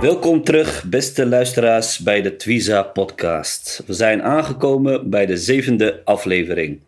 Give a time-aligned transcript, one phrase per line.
[0.00, 3.82] Welkom terug, beste luisteraars, bij de Twiza podcast.
[3.86, 6.80] We zijn aangekomen bij de zevende aflevering.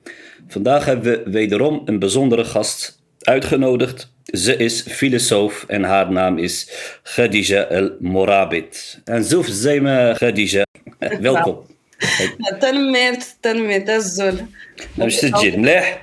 [0.49, 4.13] Vandaag hebben we wederom een bijzondere gast uitgenodigd.
[4.25, 6.71] Ze is filosoof en haar naam is
[7.03, 9.01] Khadija El Morabit.
[9.05, 10.67] En zoef me Khadija.
[11.21, 11.67] Welkom.
[12.61, 14.45] تنميت تنميت الزول
[14.99, 16.02] باش تسجل مليح طيب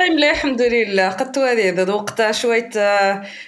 [0.00, 2.70] مليح الحمد لله قد وريد وقتها شوية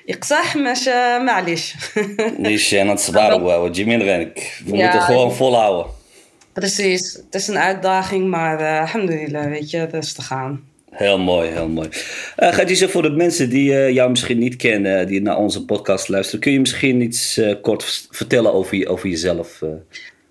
[0.08, 0.88] يقصح مش
[1.20, 1.74] معليش
[2.38, 4.32] Niet aan het zware wat je min We
[4.64, 5.96] moeten gewoon volhouden.
[6.52, 10.64] Precies, het is een uitdaging, maar uh, alhamdulillah, weet je, rustig gaan.
[10.90, 11.88] Heel mooi, heel mooi.
[12.36, 15.36] Uh, gaat je zo voor de mensen die uh, jou misschien niet kennen, die naar
[15.36, 19.62] onze podcast luisteren, kun je misschien iets uh, kort vertellen over, over jezelf?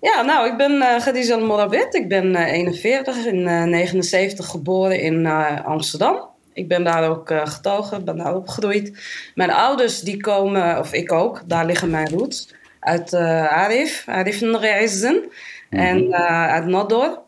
[0.03, 1.95] Ja, nou, ik ben uh, Khadija Morabit.
[1.95, 5.27] Ik ben uh, 41, in uh, 79 geboren in
[5.64, 6.28] Amsterdam.
[6.53, 8.98] Ik ben daar ook getogen, ben daar opgegroeid.
[9.34, 12.55] Mijn ouders, die komen, of ik ook, daar liggen mijn roots.
[12.80, 15.14] Uit Arif, Arif Nreizzen.
[15.14, 15.30] Mm
[15.70, 15.78] -hmm.
[15.78, 16.14] En
[16.48, 17.19] uit Nador.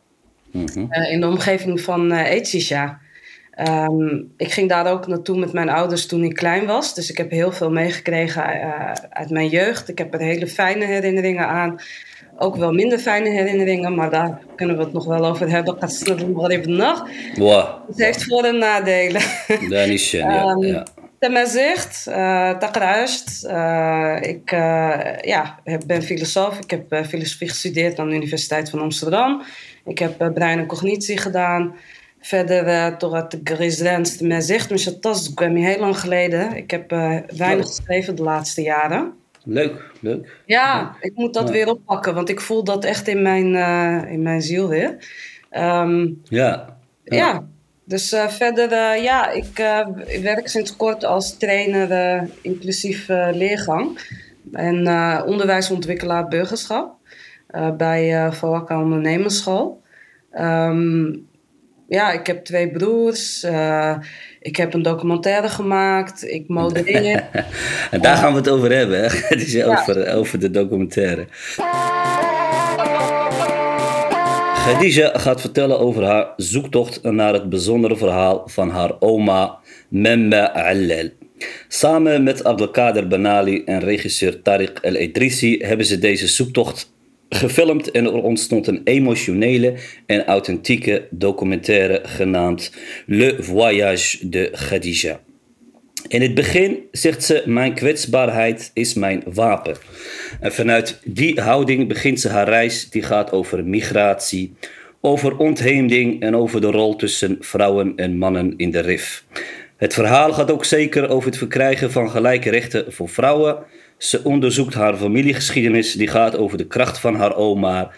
[0.51, 0.93] Mm -hmm.
[0.93, 2.91] in de omgeving van uh.
[3.69, 6.95] Um, ik ging daar ook naartoe met mijn ouders toen ik klein was.
[6.95, 8.45] Dus ik heb heel veel meegekregen
[9.11, 9.89] uit mijn jeugd.
[9.89, 11.81] Ik heb er hele fijne herinneringen aan
[12.39, 15.77] ook wel minder fijne herinneringen, maar daar kunnen we het nog wel over hebben.
[16.51, 17.09] Even nog.
[17.35, 17.67] Wow.
[17.87, 19.23] Het heeft voor- en nadelen.
[19.69, 20.51] Dat is ja.
[20.51, 20.87] Um, ja.
[21.19, 23.45] Tamazicht, uh, Takrasht.
[23.45, 26.59] Uh, ik uh, ja, ben filosoof.
[26.59, 29.43] Ik heb filosofie gestudeerd aan de Universiteit van Amsterdam.
[29.85, 31.75] Ik heb brein en cognitie gedaan.
[32.21, 34.71] Verder door het Grisdens Tamazicht.
[34.71, 36.57] Maar dat kwam heel lang geleden.
[36.57, 36.91] Ik heb
[37.37, 39.13] weinig geschreven de laatste jaren.
[39.45, 40.43] Leuk, leuk.
[40.47, 41.53] Ja, ik moet dat ja.
[41.53, 44.91] weer oppakken, want ik voel dat echt in mijn, uh, in mijn ziel weer.
[45.51, 46.77] Um, ja.
[47.05, 47.17] ja.
[47.17, 47.47] ja.
[47.85, 49.59] Dus uh, verder, uh, ja, ik,
[50.07, 53.99] ik, werk sinds kort als trainer inclusief leergang.
[54.53, 54.77] En
[55.27, 56.97] onderwijsontwikkelaar burgerschap
[57.77, 59.83] bij Voaka Ondernemersschool.
[60.39, 61.29] Um,
[61.89, 63.45] ja, ik heb twee broers.
[63.45, 63.97] Uh,
[64.41, 66.31] ik heb een documentaire gemaakt.
[66.31, 67.29] Ik modereer.
[67.91, 69.01] en daar gaan we het over hebben.
[69.01, 69.09] Hè?
[69.35, 69.67] Het is ja.
[69.67, 71.27] over, over de documentaire.
[74.65, 79.59] Khadija gaat vertellen over haar zoektocht naar het bijzondere verhaal van haar oma
[79.89, 81.11] Memma Allel.
[81.69, 86.94] Samen met Abdelkader Benali en regisseur Tariq El Idrissi hebben ze deze zoektocht
[87.29, 89.75] gefilmd en er ontstond een emotionele
[90.07, 92.73] en authentieke documentaire genaamd
[93.07, 95.21] Le Voyage de Khadija.
[96.09, 99.77] In het begin zegt ze: Mijn kwetsbaarheid is mijn wapen.
[100.41, 104.55] En vanuit die houding begint ze haar reis, die gaat over migratie,
[105.01, 109.25] over ontheemding en over de rol tussen vrouwen en mannen in de RIF.
[109.77, 113.59] Het verhaal gaat ook zeker over het verkrijgen van gelijke rechten voor vrouwen
[113.99, 117.91] ze onderzoekt haar familiegeschiedenis, die gaat over de kracht van haar oma,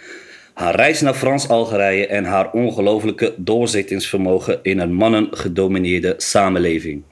[0.54, 7.02] haar reis naar Frans-Algerije en haar ongelooflijke doorzettingsvermogen in een mannengedomineerde samenleving.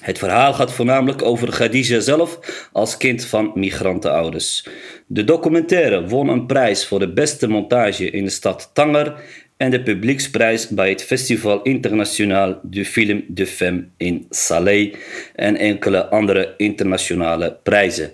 [0.00, 2.38] Het verhaal gaat voornamelijk over Khadija zelf
[2.72, 4.66] als kind van migrantenouders.
[5.06, 9.14] De documentaire won een prijs voor de beste montage in de stad Tanger
[9.62, 14.90] en de publieksprijs bij het Festival International du Film de Femme in Salé
[15.34, 18.10] en enkele andere internationale prijzen.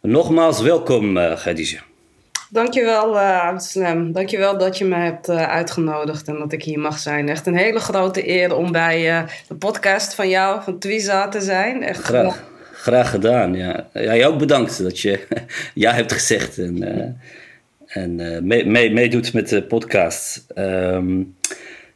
[0.00, 1.80] Nogmaals welkom, uh, Khadija.
[2.48, 4.12] Dankjewel, uh, Amsterdam.
[4.12, 7.28] Dankjewel dat je me hebt uh, uitgenodigd en dat ik hier mag zijn.
[7.28, 11.40] Echt een hele grote eer om bij uh, de podcast van jou, van Twiza, te
[11.40, 11.82] zijn.
[11.82, 13.54] Echt graag, graag gedaan.
[13.54, 13.86] Ja.
[13.92, 15.26] ja, jij ook bedankt dat je
[15.74, 16.58] ja hebt gezegd.
[16.58, 16.82] En,
[17.90, 20.46] en uh, meedoet mee, mee met de podcast.
[20.54, 21.36] Um,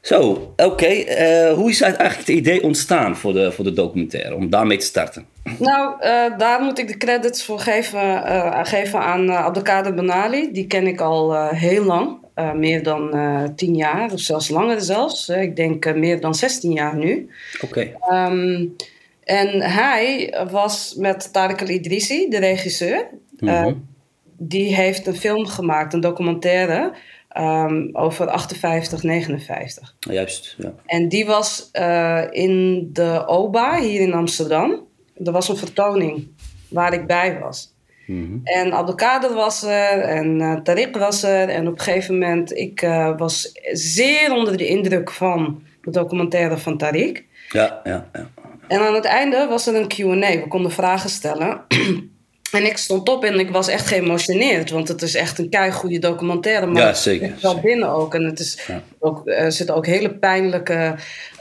[0.01, 0.65] zo, oké.
[0.65, 1.07] Okay.
[1.09, 4.87] Uh, hoe is eigenlijk het idee ontstaan voor de, voor de documentaire, om daarmee te
[4.87, 5.27] starten?
[5.59, 8.23] Nou, uh, daar moet ik de credits voor geven,
[8.67, 10.53] geven aan Abdelkader Benali.
[10.53, 12.17] Die ken ik al heel lang.
[12.55, 13.11] meer dan
[13.57, 15.29] tien jaar, of zelfs langer zelfs.
[15.29, 17.31] ik denk meer dan 16 jaar nu.
[17.61, 17.93] Oké.
[18.09, 18.31] Okay.
[18.31, 18.77] Um,
[19.25, 23.09] en hij was met Tarek El Idrissi, de regisseur.
[23.39, 23.93] Mm -hmm
[24.37, 26.93] die heeft een film gemaakt, een documentaire
[27.37, 29.95] um, over 58, 59.
[29.99, 30.73] Juist, ja.
[30.87, 34.87] En die was uh, in de OBA hier in Amsterdam.
[35.25, 36.29] Er was een vertoning
[36.69, 37.73] waar ik bij was.
[38.07, 41.49] Mm En Abdelkader was er en uh, Tariq was er.
[41.49, 46.59] En op een gegeven moment, ik uh, was zeer onder de indruk van de documentaire
[46.59, 47.23] van Tariq.
[47.49, 48.31] Ja, ja, ja.
[48.69, 50.41] En aan het einde was er een Q&A.
[50.41, 51.61] We konden vragen stellen.
[52.55, 54.71] En ik stond op en ik was echt geëmotioneerd.
[54.71, 56.67] Want het is echt een keigoede documentaire.
[56.67, 57.31] Maar ja, zeker.
[57.31, 58.15] Het wel binnen ook.
[58.15, 58.59] En het is
[58.99, 60.95] ook, er zitten ook hele pijnlijke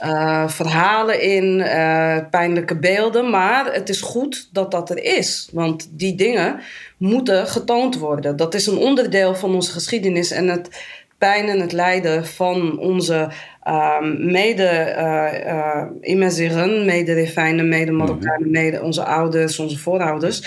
[0.04, 1.60] uh, verhalen in.
[1.60, 3.30] Uh, pijnlijke beelden.
[3.30, 5.50] Maar het is goed dat dat er is.
[5.52, 6.60] Want die dingen
[6.98, 8.36] moeten getoond worden.
[8.36, 10.32] Dat is een onderdeel van onze geschiedenis.
[10.32, 10.70] En het
[11.24, 13.30] pijn en het lijden van onze
[13.68, 18.52] uh, mede uh, uh, mede Refijnen, mede Marokkanen, mhm.
[18.52, 20.44] mede onze ouders, onze voorouders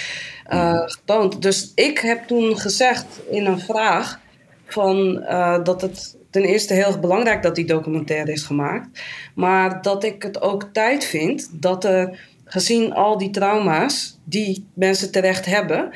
[0.52, 1.42] uh, getoond.
[1.42, 4.20] Dus ik heb toen gezegd in een vraag
[4.66, 5.24] van,
[5.62, 9.02] dat het ten eerste heel erg belangrijk dat die documentaire is gemaakt.
[9.34, 15.10] Maar dat ik het ook tijd vind dat er, gezien al die trauma's die mensen
[15.10, 15.90] terecht hebben,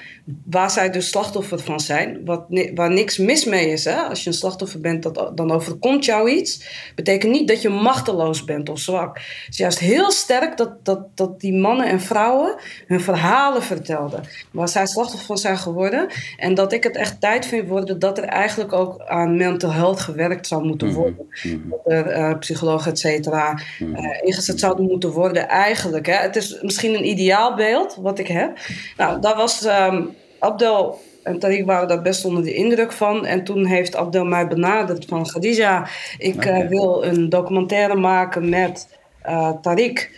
[0.44, 2.44] waar zij dus slachtoffer van zijn, wat,
[2.74, 3.84] waar niks mis mee is.
[3.84, 3.94] Hè?
[3.94, 6.64] Als je een slachtoffer bent, dat, dan overkomt jou iets.
[6.94, 9.16] Betekent niet dat je machteloos bent of zwak.
[9.16, 12.54] Het is juist heel sterk dat, dat, dat die mannen en vrouwen
[12.86, 14.22] hun verhalen vertelden.
[14.50, 16.08] Waar zij slachtoffer van zijn geworden.
[16.36, 20.00] En dat ik het echt tijd vind worden dat er eigenlijk ook aan mental health
[20.00, 21.26] gewerkt zou moeten mhm, worden.
[21.42, 21.58] Mhm.
[21.68, 26.06] Dat er uh, psychologen, et cetera, uh, ingezet zouden moeten worden eigenlijk.
[26.06, 26.14] Hè?
[26.14, 28.58] Het is misschien een ideaalbeeld wat ik heb.
[28.96, 33.26] Nou, daar was um, Abdel en Tariq waren daar best onder de indruk van.
[33.26, 35.88] En toen heeft Abdel mij benaderd van Khadija,
[36.19, 40.08] ik uh, wil een documentaire maken met uh, Tariq.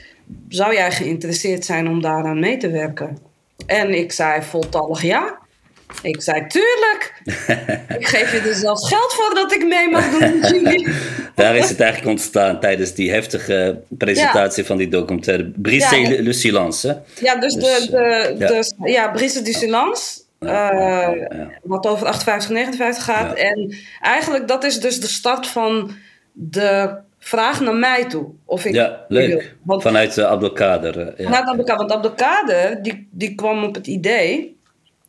[0.48, 3.18] Zou jij geïnteresseerd zijn om daaraan mee te werken?
[3.66, 5.38] En ik zei voltallig ja.
[6.02, 7.22] Ik zei, tuurlijk.
[7.98, 10.88] ik geef je er zelfs geld voor dat ik mee mag doen met jullie.
[11.34, 15.52] Daar is het eigenlijk ontstaan tijdens die heftige presentatie van die documentaire.
[15.56, 17.02] Brise ja, le Silence.
[17.20, 18.46] Ja, dus, dus, de, de, ja.
[18.46, 20.20] Dus, ja, Brise du Silence.
[20.40, 21.08] Uh,
[21.62, 23.34] wat over 58, 59 gaat.
[23.34, 25.90] En eigenlijk dat is dus de start van
[26.32, 28.26] de vraag naar mij toe.
[28.44, 29.54] Of ik ja, leuk.
[29.62, 30.98] Want, Vanuit uh, Abdelkader.
[30.98, 31.24] Uh, ja.
[31.24, 31.86] Vanuit Abdelkader.
[31.86, 34.56] Want Abdelkader, die, die kwam op het idee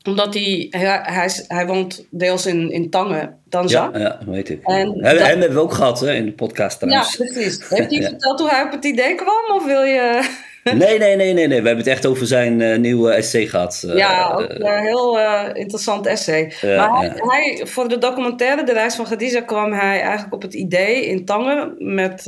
[0.03, 3.89] omdat hij, hij, hij, hij woont deels in, in Tangen, Tanza.
[3.94, 4.63] Ja, ja, weet ik.
[4.63, 7.17] En hem, hem hebben we ook gehad hè, in de podcast trouwens.
[7.17, 7.59] Ja, precies.
[7.69, 9.55] Heeft hij verteld hoe hij op het idee kwam?
[9.55, 10.29] Of wil je...
[10.74, 11.48] Nee, nee, nee, nee, nee.
[11.48, 13.83] We hebben het echt over zijn uh, nieuwe essay gehad.
[13.86, 15.19] Uh, ja, ook een heel
[15.54, 16.54] interessant essay.
[16.62, 20.54] maar hij, hij, voor de documentaire De Reis van Khadija kwam hij eigenlijk op het
[20.54, 21.75] idee in Tangen.
[21.77, 22.24] Met,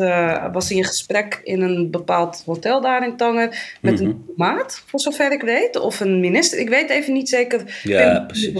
[0.51, 3.51] was hij in gesprek in een bepaald hotel daar in Tangen.
[3.81, 4.17] Met een mhm.
[4.35, 5.79] maat, voor zover ik weet.
[5.79, 6.59] Of een minister.
[6.59, 7.79] Ik weet even niet zeker.
[7.83, 8.53] Ja, precies.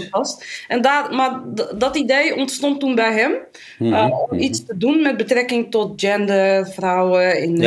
[0.68, 1.40] En daar, maar
[1.78, 3.32] dat idee ontstond toen bij hem.
[3.78, 3.94] Mm
[4.30, 7.62] om iets te doen met betrekking tot gender, vrouwen in de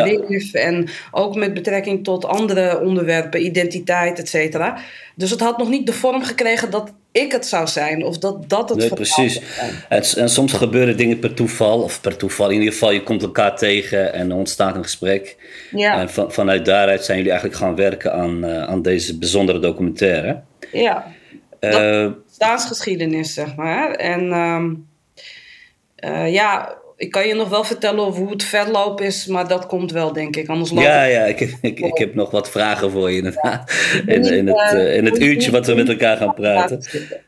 [0.51, 0.61] ja.
[0.61, 4.77] En ook met betrekking tot andere onderwerpen, identiteit, et cetera.
[5.15, 8.49] Dus het had nog niet de vorm gekregen dat ik het zou zijn of dat
[8.49, 9.41] dat het nee, precies.
[9.89, 12.49] En, en, soms gebeuren dingen per toeval of per toeval.
[12.49, 15.37] In ieder geval, je komt elkaar tegen en er ontstaat een gesprek.
[15.71, 15.99] Ja.
[15.99, 20.41] En van, vanuit daaruit zijn jullie eigenlijk gaan werken aan, uh, aan deze bijzondere documentaire.
[20.71, 21.13] Ja,
[21.59, 23.91] uh, staatsgeschiedenis, zeg maar.
[23.91, 29.25] En uh, uh, ja, ik kan je nog wel vertellen over hoe het verloop is,
[29.25, 30.47] maar dat komt wel, denk ik.
[30.47, 33.73] Anders ja, ja, ik, ik, ik heb nog wat vragen voor je inderdaad.
[34.05, 36.81] In, in, het, uh, in het uurtje wat we met elkaar gaan praten.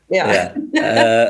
[0.08, 0.32] Ja.
[0.32, 0.52] ja.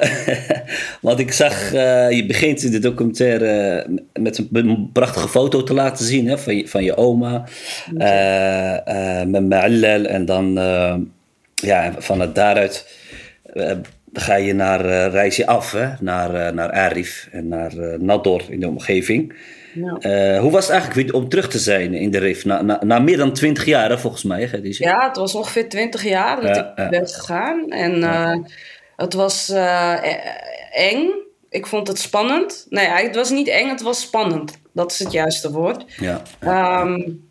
[0.01, 0.09] Uh,
[1.01, 6.05] want ik zag, uh, je begint in de documentaire met een prachtige foto te laten
[6.05, 7.45] zien hè, van, je, van je oma.
[9.27, 10.53] met Ma'allal en dan
[11.55, 12.87] ja, vanuit daaruit
[14.13, 15.89] dan ga je naar, uh, reis je af hè?
[16.01, 19.35] naar, uh, naar Arif en naar uh, Nador in de omgeving.
[19.75, 20.39] Ja.
[20.39, 22.45] hoe was het eigenlijk om terug te zijn in de RIF?
[22.45, 24.49] Na, na, na meer dan twintig jaar, volgens mij.
[24.51, 27.69] Hè, ja, het was ongeveer twintig jaar dat ja, ik ben gegaan.
[27.69, 28.03] En
[28.97, 29.53] het was
[30.73, 31.09] eng.
[31.49, 32.67] Ik vond het spannend.
[32.69, 34.59] Nee, het was niet eng, het was spannend.
[34.73, 35.85] Dat is het juiste woord.
[36.01, 36.23] Ja.
[36.81, 37.29] Um,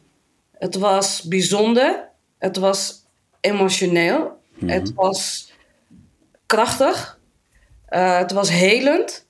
[0.57, 2.09] het was bijzonder.
[2.37, 3.05] Het was
[3.39, 4.19] emotioneel.
[4.19, 4.69] Mm -hmm.
[4.69, 5.50] Het was
[6.51, 7.19] krachtig.
[7.89, 9.27] Uh, het was helend.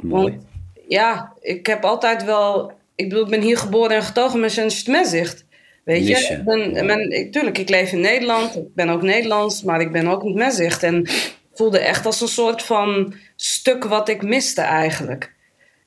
[0.00, 0.22] Mooi.
[0.22, 0.44] Want,
[0.88, 2.72] ja, ik heb altijd wel...
[2.94, 5.44] Ik bedoel, ik ben hier geboren en getogen met zijn mezicht.
[5.84, 6.16] Weet je?
[6.16, 8.56] Ik ben, ben, ik, tuurlijk, ik leef in Nederland.
[8.56, 10.82] Ik ben ook Nederlands, maar ik ben ook met mezicht.
[10.82, 11.08] En
[11.54, 15.32] voelde echt als een soort van stuk wat ik miste eigenlijk.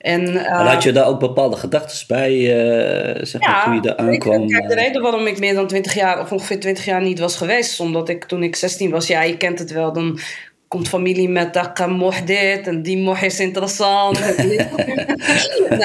[0.06, 3.98] En, uh, had je daar ook bepaalde gedachten bij, uh, zeg maar, toen je daar
[3.98, 4.48] aankwam?
[4.48, 7.38] Kijk, de reden waarom ik meer dan 20 jaar, of ongeveer 20 jaar niet was
[7.38, 10.20] geweest, omdat ik toen ik 16 was, ja, je kent het wel, dan
[10.68, 14.20] komt familie met dat moh dit en die moh is interessant.
[14.38, 14.58] nee,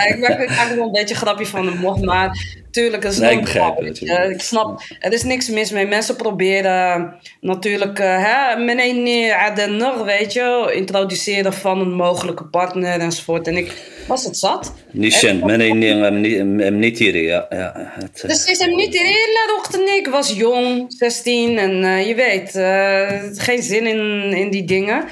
[0.08, 3.02] ik maak er wel een beetje een grapje van de moh, maar tuurlijk.
[3.02, 4.30] Dat is Nee, ik begrijp het natuurlijk.
[4.30, 5.86] Ik snap, er is niks mis mee.
[5.86, 13.46] Mensen proberen natuurlijk, eh, hè, meneer Adenor, weet je, introduceren van een mogelijke partner enzovoort.
[13.46, 13.72] En ik
[14.06, 14.74] was het zat.
[14.90, 16.20] Niet cent, men een hem
[16.78, 17.46] niet- hier, ja.
[17.50, 18.92] ja het, eh, Dus is hem niet
[19.56, 19.88] ochtend.
[19.88, 25.04] Ik was jong, 16 en eh, je weet, eh, geen zin in, in die dingen.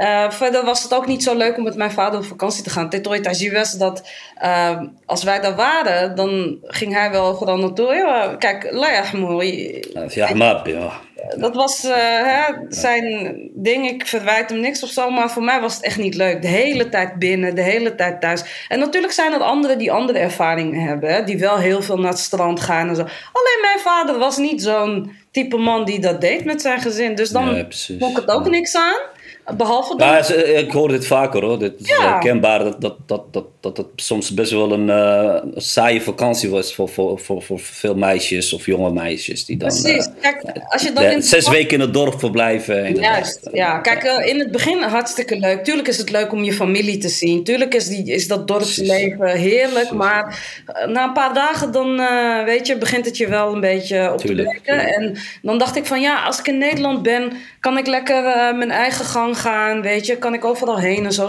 [0.00, 2.70] Eh, verder was het ook niet zo leuk om met mijn vader op vakantie te
[2.70, 2.90] gaan.
[3.22, 7.94] Als je wist dat eh, als wij daar waren, dan ging hij wel vooral naartoe.
[7.94, 9.80] Ja, kijk, Laia mooi.
[10.08, 10.92] ja, ja.
[11.36, 13.90] Dat was eh, hè, zijn ding.
[13.90, 15.10] Ik verwijt hem niks of zo.
[15.10, 16.42] Maar voor mij was het echt niet leuk.
[16.42, 18.66] De hele tijd binnen, de hele tijd thuis.
[18.68, 21.12] En natuurlijk zijn er anderen die andere ervaringen hebben.
[21.12, 23.02] Hè, die wel heel veel naar het strand gaan en zo.
[23.02, 27.14] Alleen mijn vader was niet zo'n type man die dat deed met zijn gezin.
[27.14, 27.98] Dus dan precies.
[27.98, 29.18] vond ik het ook niks aan.
[29.56, 30.36] Behalve dat.
[30.46, 31.58] Ik hoor dit vaker hoor.
[31.58, 32.10] Dit is Ja.
[32.10, 36.74] herkenbaar dat, dat, dat, dat, dat het soms best wel een eh, saaie vakantie was
[36.74, 39.44] voor, voor, voor, voor veel meisjes of jonge meisjes.
[39.44, 40.06] Die dan Precies.
[40.06, 42.94] eh, Kijk, als je dan de- in zes weken in het dorp verblijven.
[42.94, 43.78] Juist, ja.
[43.78, 45.64] Kijk, eh, in het begin hartstikke leuk.
[45.64, 47.44] Tuurlijk is het leuk om je familie te zien.
[47.44, 49.90] Tuurlijk is, die, is dat dorpsleven heerlijk.
[49.90, 53.60] Maar eh, na een paar dagen dan, eh, weet je, begint het je wel een
[53.60, 54.94] beetje op Tuurlijk, te breken.
[54.94, 58.56] En dan dacht ik van, ja, als ik in Nederland ben, kan ik lekker eh,
[58.56, 60.16] mijn eigen gang gaan, weet je.
[60.16, 61.28] Kan ik overal heen en zo.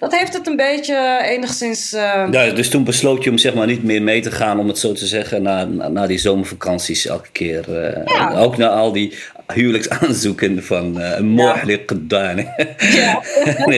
[0.00, 1.92] Dat heeft het een beetje enigszins...
[1.92, 4.68] eh, Ja, dus toen besloot je om zeg maar niet meer mee te gaan, om
[4.68, 7.84] het zo te zeggen, naar, naar die zomervakanties elke keer.
[7.84, 8.34] eh, Ja.
[8.38, 9.18] Ook naar al die
[9.54, 12.36] huwelijksaanzoeken van uh, mooi gedaan.
[12.78, 13.22] Ja.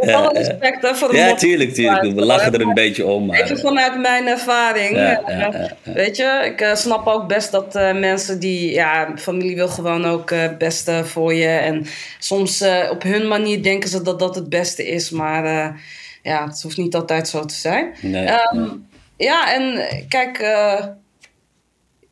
[0.00, 2.14] Met alle respect hè, voor de Ja, tuurlijk, tuurlijk.
[2.14, 3.26] We lachen er een beetje om.
[3.26, 4.96] Maar, Even vanuit mijn ervaring.
[4.96, 5.50] Ja, ja, ja,
[5.82, 5.92] ja.
[5.92, 10.04] Weet je, ik eh, snap ook best dat eh, mensen die, ja, familie wil gewoon
[10.04, 11.48] ook eh, het beste voor je.
[11.48, 11.86] En
[12.18, 15.74] soms op hun manier denken ze dat dat het beste is, maar
[16.22, 17.94] ja, het hoeft niet altijd zo te zijn.
[18.00, 18.68] nee, Ehm, nee.
[19.16, 20.38] Ja, en kijk,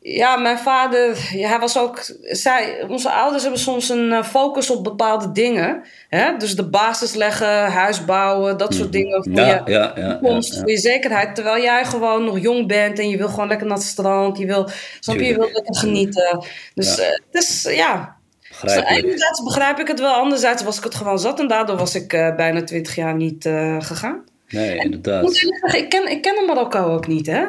[0.03, 4.69] ja, mijn vader, ja, hij was ook, zij, onze ouders hebben soms een eh, focus
[4.69, 5.83] op bepaalde dingen.
[6.09, 6.37] Hè?
[6.37, 9.41] Dus de basis leggen, huis bouwen, dat soort dingen voor Mhm.
[9.41, 11.35] ja, je ja, ja, toekomst, voor je zekerheid.
[11.35, 14.45] Terwijl jij gewoon nog jong bent en je wil gewoon lekker naar het strand, je
[14.45, 16.45] wil, snap je, je wil lekker genieten.
[16.75, 17.03] Dus Ja.
[17.03, 18.15] het is, eh, ja.
[18.61, 19.03] Dus Begrijp ik.
[19.03, 22.13] enerzijds begrijp ik het wel, anderzijds was ik het gewoon zat en daardoor was ik
[22.13, 24.23] eh, bijna twintig jaar niet gegaan.
[24.49, 25.23] Nee, Ik moet inderdaad.
[25.23, 27.43] eerlijk zeggen, ik ken, ik ken Marokko ook niet, hè?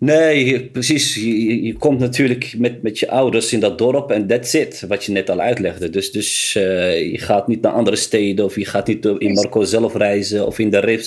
[0.00, 1.14] Nee, je- precies.
[1.14, 4.84] Je, komt natuurlijk met, met je ouders in dat dorp en that's it.
[4.88, 5.90] Wat je net al uitlegde.
[5.90, 9.64] Dus, dus eh, je gaat niet naar andere steden of je gaat niet in Marokko
[9.64, 11.06] zelf reizen of in de Rif.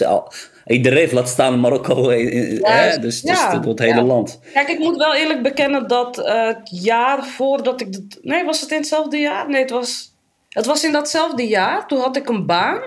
[0.65, 2.10] In de laat staan Marokko.
[2.10, 3.01] in- in- Juist, hè?
[3.01, 4.03] Dus, dus ja, het, het hele ja.
[4.03, 4.39] land.
[4.53, 7.88] Kijk, ik moet wel eerlijk bekennen dat eh, het jaar voordat ik...
[8.21, 9.50] nee, was het in hetzelfde jaar?
[9.50, 10.13] Nee, het was,
[10.50, 11.88] het was in datzelfde jaar.
[11.88, 12.81] Toen had ik een baan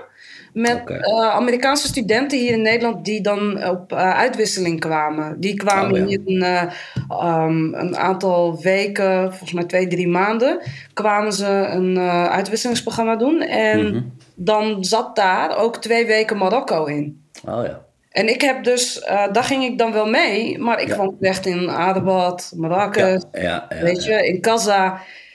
[0.55, 3.05] met eh, Amerikaanse studenten hier in Nederland...
[3.05, 5.39] die dan op eh, uitwisseling kwamen.
[5.39, 6.05] Die kwamen Oh, ja.
[6.05, 10.61] hier een, eh, um, een aantal weken, volgens mij twee, drie maanden...
[10.93, 13.41] kwamen ze een uitwisselingsprogramma doen.
[13.41, 14.01] En Mhm.
[14.35, 17.23] dan zat daar ook twee weken Marokko in.
[17.47, 17.83] Oh ja.
[18.09, 20.95] En ik heb dus, daar ging ik dan wel mee, maar ik Ja.
[20.95, 24.39] vond het echt in Adebat, Marrakesh, Ja, weet je, in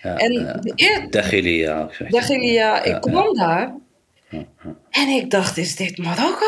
[0.03, 0.53] ja, en ja.
[0.53, 1.83] de eer- Dagili, ja.
[1.89, 3.75] ik zeg- Dagilia, ik kwam daar
[4.91, 6.47] en ik dacht, is dit Marokko?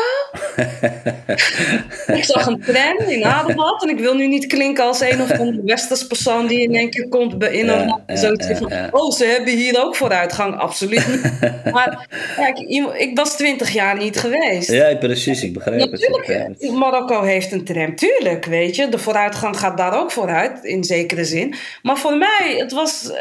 [2.17, 5.31] ik zag een tram in Adebat en ik wil nu niet klinken als een of
[5.31, 8.21] andere westers persoon die in één keer komt bij- in een Ja, land en ja,
[8.21, 8.87] zoiets ja, van, ja.
[8.91, 10.55] oh, ze hebben hier ook vooruitgang.
[10.59, 11.51] Absoluut niet.
[11.73, 12.59] maar kijk,
[12.97, 14.71] ik was twintig jaar niet geweest.
[14.71, 15.43] Ja, precies.
[15.43, 16.71] Ik begrijp Natuurlijk, het.
[16.71, 18.89] Marokko heeft een tram, tuurlijk, weet je.
[18.89, 21.55] De vooruitgang gaat daar ook vooruit, in zekere zin.
[21.81, 23.17] Maar voor mij, het was eh,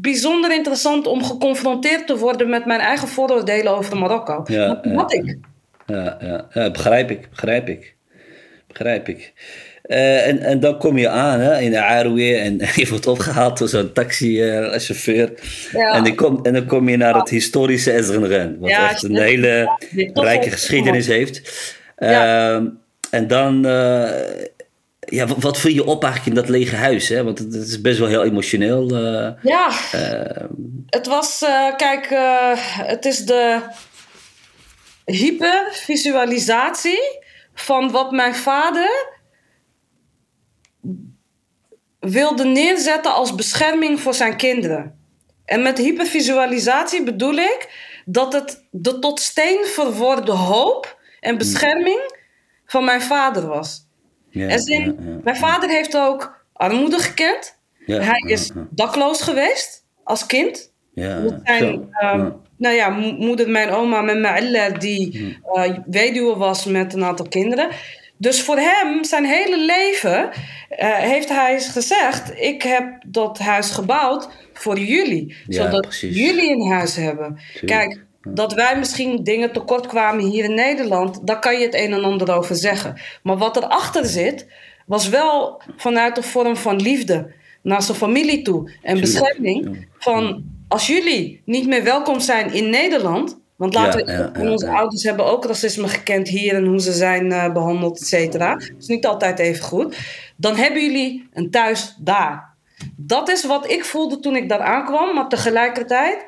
[0.00, 4.39] bijzonder interessant om geconfronteerd te worden met mijn eigen vooroordelen over Marokko.
[4.48, 5.36] Ja, ja, had ik.
[5.86, 7.94] Ja, ja, ja, begrijp ik, begrijp ik.
[8.66, 9.32] Begrijp ik.
[9.82, 13.58] Eh, en, en dan kom je aan hè, in de Aroué en je wordt opgehaald
[13.58, 15.32] door zo'n taxichauffeur.
[15.72, 15.94] Ja.
[15.94, 19.16] en, dan kom, en dan kom je naar het historische Ezrenren, wat Ja, echt een
[19.16, 19.78] hele
[20.14, 21.42] rijke geschiedenis heeft.
[21.96, 22.66] Ehm,
[23.10, 24.10] en dan, eh,
[25.00, 27.08] ja, wat, wat viel je op eigenlijk in dat lege huis?
[27.08, 27.24] Hè?
[27.24, 28.88] Want het, is best wel heel emotioneel.
[28.90, 29.30] eh.
[29.42, 29.70] Ja,
[30.86, 32.52] het was, eh, kijk, eh,
[32.86, 33.60] het is de
[35.04, 37.18] hypervisualisatie
[37.54, 39.18] van wat mijn vader
[41.98, 44.98] wilde neerzetten als bescherming voor zijn kinderen.
[45.44, 52.18] En met hypervisualisatie bedoel ik dat het de tot steen verworden hoop en bescherming
[52.66, 53.86] van mijn vader was.
[54.30, 54.94] ja, ja.
[55.22, 57.58] Mijn vader heeft ook armoede gekend.
[57.84, 60.69] Hij is dakloos geweest als kind.
[60.94, 62.36] Ja, zijn, ehm, ja.
[62.56, 67.28] nou ja, mo- moeder, mijn oma met Ma'illa, die eh, weduwe was met een aantal
[67.28, 67.68] kinderen.
[68.16, 70.30] Dus voor hem, zijn hele leven,
[70.68, 75.34] eh, heeft hij gezegd: Ik heb dat huis gebouwd voor jullie.
[75.46, 76.16] Ja, zodat precies.
[76.16, 77.38] jullie een huis hebben.
[77.64, 81.92] Kijk, dat wij misschien dingen tekort kwamen hier in Nederland, daar kan je het een
[81.92, 83.00] en ander over zeggen.
[83.22, 84.46] Maar wat erachter zit,
[84.86, 87.32] was wel vanuit een vorm van liefde
[87.62, 89.86] naar zijn familie toe en bescherming.
[89.98, 93.38] Van als jullie niet meer welkom zijn in Nederland.
[93.56, 96.80] Want laten we, Ja, ja, ja, onze ouders hebben ook racisme gekend hier en hoe
[96.80, 98.54] ze zijn eh, behandeld, et cetera.
[98.54, 99.96] Dus niet altijd even goed.
[100.36, 102.54] Dan hebben jullie een thuis daar.
[102.96, 106.24] Dat is wat ik voelde toen ik daar aankwam, maar tegelijkertijd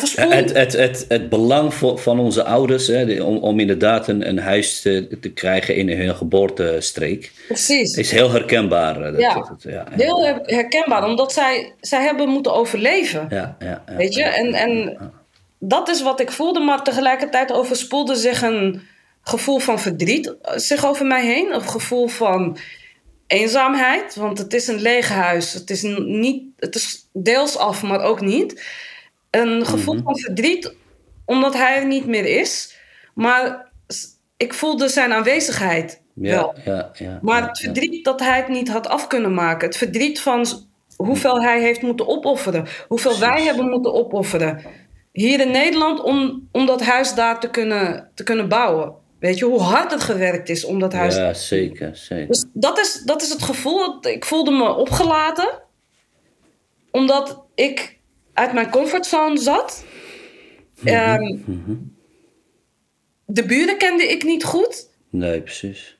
[0.00, 4.38] Het, het, het, het belang voor, van onze ouders hè, om, om inderdaad een, een
[4.38, 7.96] huis te, te krijgen in hun geboortestreek Precies.
[7.96, 8.96] is heel herkenbaar.
[9.02, 9.34] eh, Dat, Ja.
[9.34, 13.26] dat- dat- ja, ja, Heel her- herkenbaar, omdat zij, zij hebben moeten overleven.
[13.30, 13.96] ja, ja, ja.
[13.96, 14.22] Weet je?
[14.22, 14.98] En, en
[15.58, 18.80] dat is wat ik voelde, maar tegelijkertijd overspoelde zich een
[19.22, 21.54] gevoel van verdriet eh, zich over mij heen.
[21.54, 22.56] Een gevoel van
[23.26, 25.52] eenzaamheid, want het is een leeg huis.
[25.52, 28.62] Het is, niet, het is deels af, maar ook niet.
[29.40, 30.02] Een gevoel Mhm.
[30.02, 30.74] van verdriet,
[31.24, 32.76] omdat hij er niet meer is.
[33.14, 33.70] Maar
[34.36, 36.54] ik voelde zijn aanwezigheid wel.
[36.64, 37.64] Ja, ja, ja, Maar ja, het ja.
[37.64, 39.68] verdriet dat hij het niet had af kunnen maken.
[39.68, 40.46] Het verdriet van
[40.96, 42.66] hoeveel hij heeft moeten opofferen.
[42.88, 44.62] Hoeveel wij hebben moeten opofferen.
[45.12, 48.94] Hier in Nederland om, om dat huis daar te kunnen, te kunnen bouwen.
[49.18, 52.26] Weet je hoe hard het gewerkt is om dat huis Ja, zeker, zeker.
[52.26, 53.98] Dus dat is, dat is het gevoel.
[54.06, 55.62] Ik voelde me opgelaten.
[56.90, 57.98] Omdat ik
[58.34, 59.84] uit mijn comfortzone zat.
[60.84, 61.36] Ehm,
[63.26, 64.88] de buren kende ik niet goed.
[65.10, 65.98] Nee, precies.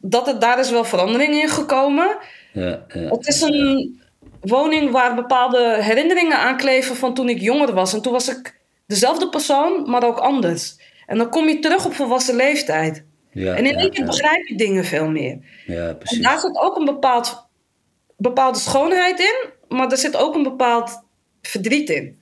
[0.00, 2.16] Dat het, daar is wel verandering in gekomen.
[2.52, 3.00] Ja, ja.
[3.08, 4.00] Het is een
[4.40, 7.92] woning waar bepaalde herinneringen aan kleven van toen ik jonger was.
[7.92, 10.76] En toen was ik dezelfde persoon, maar ook anders.
[11.06, 13.04] En dan kom je terug op volwassen leeftijd.
[13.32, 15.38] ja, en in één keer begrijp je dingen veel meer.
[15.66, 16.22] Ja, En precies.
[16.22, 17.46] daar zit ook een bepaald,
[18.16, 21.06] bepaalde schoonheid in, maar er zit ook een bepaald
[21.42, 22.18] verdriet in.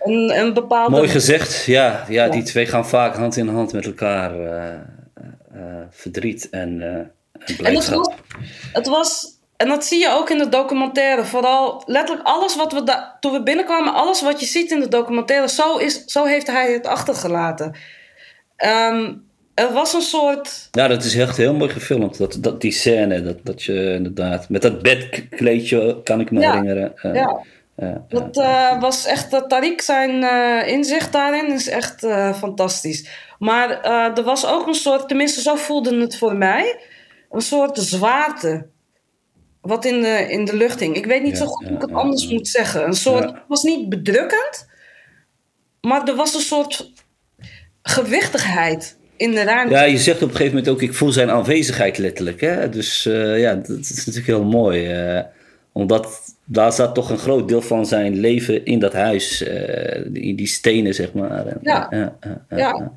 [0.00, 0.96] Een, een bepaalde...
[0.96, 4.40] Mooi gezegd, ja, ja, die twee gaan vaak hand in hand met elkaar.
[4.40, 4.80] eh, eh,
[5.52, 6.78] eh, verdriet en,
[7.56, 7.94] blijdschap.
[7.96, 8.14] was,
[8.72, 11.24] het was, en dat zie je ook in de documentaire.
[11.24, 15.48] Vooral letterlijk alles wat we toen we binnenkwamen, alles wat je ziet in de documentaire,
[15.48, 17.74] zo, is, zo heeft hij het achtergelaten.
[18.56, 19.12] Ehm,
[19.54, 20.68] er was een soort.
[20.70, 22.18] Ja, dat is echt heel mooi gefilmd.
[22.18, 24.48] Dat, dat, die scène, dat, dat je inderdaad...
[24.48, 26.92] Met dat bedkleedje kan ik me Ja, herinneren.
[27.02, 27.42] ja,
[28.08, 29.30] dat eh, was echt.
[29.30, 33.08] dat Tariq zijn eh, inzicht daarin is echt eh, fantastisch.
[33.38, 33.80] Maar
[34.16, 36.80] er was ook een soort, tenminste zo voelde het voor mij,
[37.30, 38.66] een soort zwaarte.
[39.60, 40.96] Wat in de, in de lucht hing.
[40.96, 42.84] Ik weet niet Ja, zo goed ja, hoe ik het ja, anders moet zeggen.
[42.84, 43.24] Een soort.
[43.24, 44.68] Het was niet bedrukkend,
[45.80, 46.92] maar er was een soort
[47.82, 49.74] gewichtigheid in de ruimte.
[49.74, 52.40] Ja, je zegt op een gegeven moment ook, ik voel zijn aanwezigheid letterlijk.
[52.40, 52.68] Hè?
[52.68, 53.02] Dus
[53.36, 54.86] ja, dat is natuurlijk heel mooi.
[54.86, 55.24] eh,
[55.76, 59.42] omdat daar zat toch een groot deel van zijn leven in dat huis.
[59.42, 61.46] eh, die, die stenen, zeg maar.
[61.62, 61.86] Ja.
[61.90, 62.16] ja,
[62.48, 62.56] Ja.
[62.56, 62.92] ja.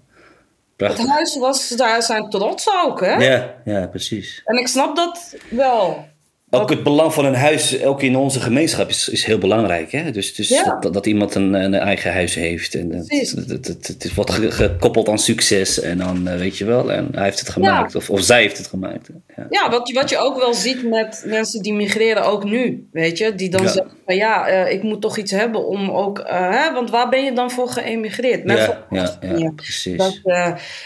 [0.76, 1.02] Prachtig.
[1.02, 3.14] Het huis was daar zijn trots ook, hè?
[3.14, 4.42] Ja, ja, precies.
[4.46, 6.06] En ik snap dat wel.
[6.52, 9.92] Ook het belang van een huis, ook in onze gemeenschap, is, is heel belangrijk.
[9.92, 10.12] Hè?
[10.12, 10.78] Dus, dus Ja.
[10.80, 12.76] dat, dat iemand een, een eigen huis heeft.
[12.76, 15.80] En het, het, het, wordt ge- gekoppeld aan succes.
[15.80, 17.96] En dan, eh, weet je wel, en hij heeft het gemaakt.
[17.96, 19.10] Of, of zij heeft het gemaakt.
[19.36, 19.48] Ja.
[19.50, 23.18] Ja, wat, je- wat je ook wel ziet met mensen die migreren, ook nu, weet
[23.18, 26.50] je, die dan zeggen van ja, eh, ik moet toch iets hebben om ook, eh,
[26.50, 28.44] hè, want waar ben je dan voor geëmigreerd?
[28.44, 28.58] Mijn
[28.90, 29.98] Ja, ja, precies.
[29.98, 30.20] Dat,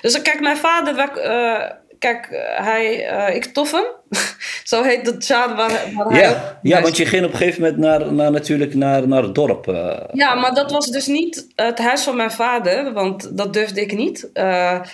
[0.02, 3.85] dus kijk, mijn vader, wij- kijk, eh, hij, eh, ik tof hem,
[4.71, 7.61] zo heet het jaar waar, waar hij Ja, ja, want je ging op een gegeven
[7.61, 9.67] moment naar, naar, natuurlijk naar, naar het dorp.
[9.67, 9.99] eh.
[10.13, 13.93] Ja, maar dat was dus niet het huis van mijn vader, want dat durfde ik
[13.95, 14.29] niet,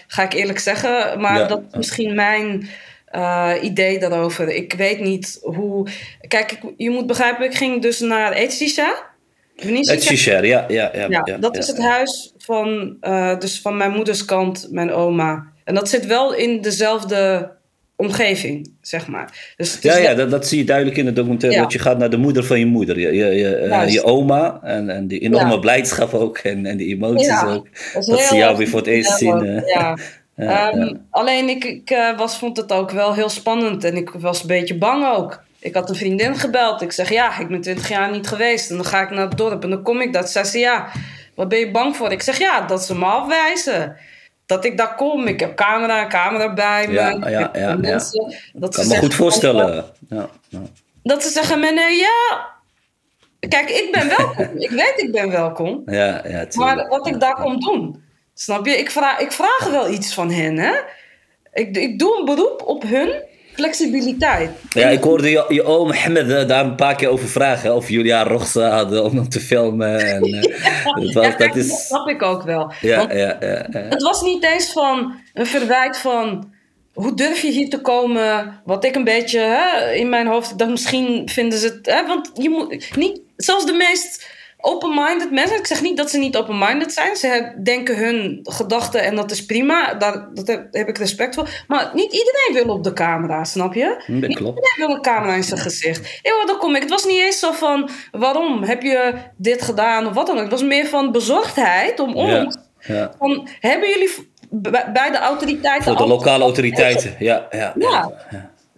[0.08, 1.20] ga ik eerlijk zeggen.
[1.20, 1.48] Maar Ja.
[1.48, 2.70] dat is misschien mijn
[3.06, 4.50] eh, idee daarover.
[4.50, 5.88] Ik weet niet hoe.
[6.28, 9.08] Kijk, ik, je moet begrijpen, ik ging dus naar Etsisha.
[9.56, 11.84] Het Shisher, ja, ja, ja, Ja, ja, dat ja, is het ja.
[11.90, 12.98] huis van,
[13.40, 15.46] dus van mijn moeders kant, mijn oma.
[15.70, 17.52] En dat zit wel in dezelfde
[17.96, 19.54] omgeving, zeg maar.
[19.58, 21.58] Dus het Ja, ja dat, dat zie je duidelijk in de documentaire.
[21.58, 21.64] Ja.
[21.64, 23.00] Dat je gaat naar de moeder van je moeder.
[23.00, 24.60] Je, je, je, eh, je oma.
[24.64, 25.58] En, en die enorme Ja.
[25.58, 26.38] blijdschap ook.
[26.38, 27.68] En, en die emoties Ja, ook.
[27.94, 29.46] dat Dat ze jou weer voor het eerst zien.
[29.66, 29.94] eh.
[30.36, 30.96] Ehm.
[31.10, 34.48] Alleen ik, ik eh, was, vond het ook wel heel spannend en ik was een
[34.48, 35.44] beetje bang ook.
[35.60, 36.82] Ik had een vriendin gebeld.
[36.82, 38.70] Ik zeg ja, ik ben 20 jaar niet geweest.
[38.70, 40.16] En dan ga ik naar het dorp en dan kom ik.
[40.28, 40.88] Ze zei ja,
[41.36, 42.12] wat ben je bang voor?
[42.12, 43.96] Ik zeg ja, dat ze me afwijzen.
[44.50, 45.28] Dat ik daar kom.
[45.28, 46.94] Ik heb camera, camera bij me.
[46.94, 47.76] Ja, ja, ja, ja.
[47.76, 48.36] mensen.
[48.54, 49.86] Dat kan me goed voorstellen.
[50.10, 50.62] Ja, ja.
[51.04, 52.48] Dat ze zeggen, meneer, ja.
[53.40, 54.58] Kijk, ik ben welkom.
[54.58, 55.82] ik weet, ik ben welkom.
[56.00, 56.46] Ja, ja.
[56.54, 58.78] Maar wat ik daar kom doen, snap je?
[58.78, 60.74] Ik vraag, ik vraag wel iets van hen, hè?
[61.54, 63.24] ik, ik doe een beroep op hun
[63.60, 64.50] flexibiliteit.
[64.70, 67.76] Ja, ik hoorde je, je oom Mohammed eh, daar een paar keer over vragen.
[67.76, 70.00] Of jullie haar rochsa hadden om hem te filmen.
[70.00, 71.68] En, uh, dat, was, ja, dat, is...
[71.68, 72.72] dat snap ik ook wel.
[72.82, 76.58] Ja, ja, ja, ja, Het was niet eens van een verwijt van...
[76.94, 78.62] Hoe durf je hier te komen?
[78.66, 80.58] Wat ik een beetje hè, in mijn hoofd...
[80.58, 81.86] dacht misschien vinden ze het...
[81.86, 83.22] Hè, want je moet niet...
[83.36, 85.58] Zelfs de meest open-minded mensen.
[85.58, 87.16] Ik zeg niet dat ze niet open-minded zijn.
[87.16, 89.94] Ze denken hun gedachten en dat is prima.
[89.94, 91.50] Daar, dat heb, ik respect voor.
[91.68, 94.04] Maar niet iedereen wil op de camera, snap je?
[94.08, 94.58] Dat niet klopt.
[94.58, 96.22] iedereen wil een camera in zijn gezicht.
[96.46, 96.82] Dan kom ik.
[96.82, 100.42] Het was niet eens zo van waarom heb je dit gedaan of wat dan ook.
[100.42, 102.58] Het was meer van bezorgdheid om ons.
[102.80, 103.12] Ja.
[103.18, 104.10] Van, hebben jullie
[104.94, 105.84] bij de autoriteiten.
[105.84, 107.48] Voor de lokale autoriteiten, ja.
[107.52, 108.12] ja, ja.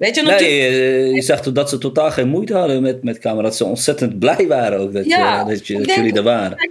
[0.01, 3.41] Weet je, nee, je zag dat ze totaal geen moeite hadden met, met camera.
[3.41, 6.69] Dat ze ontzettend blij waren ook dat, ja, je, dat, je, dat jullie er waren.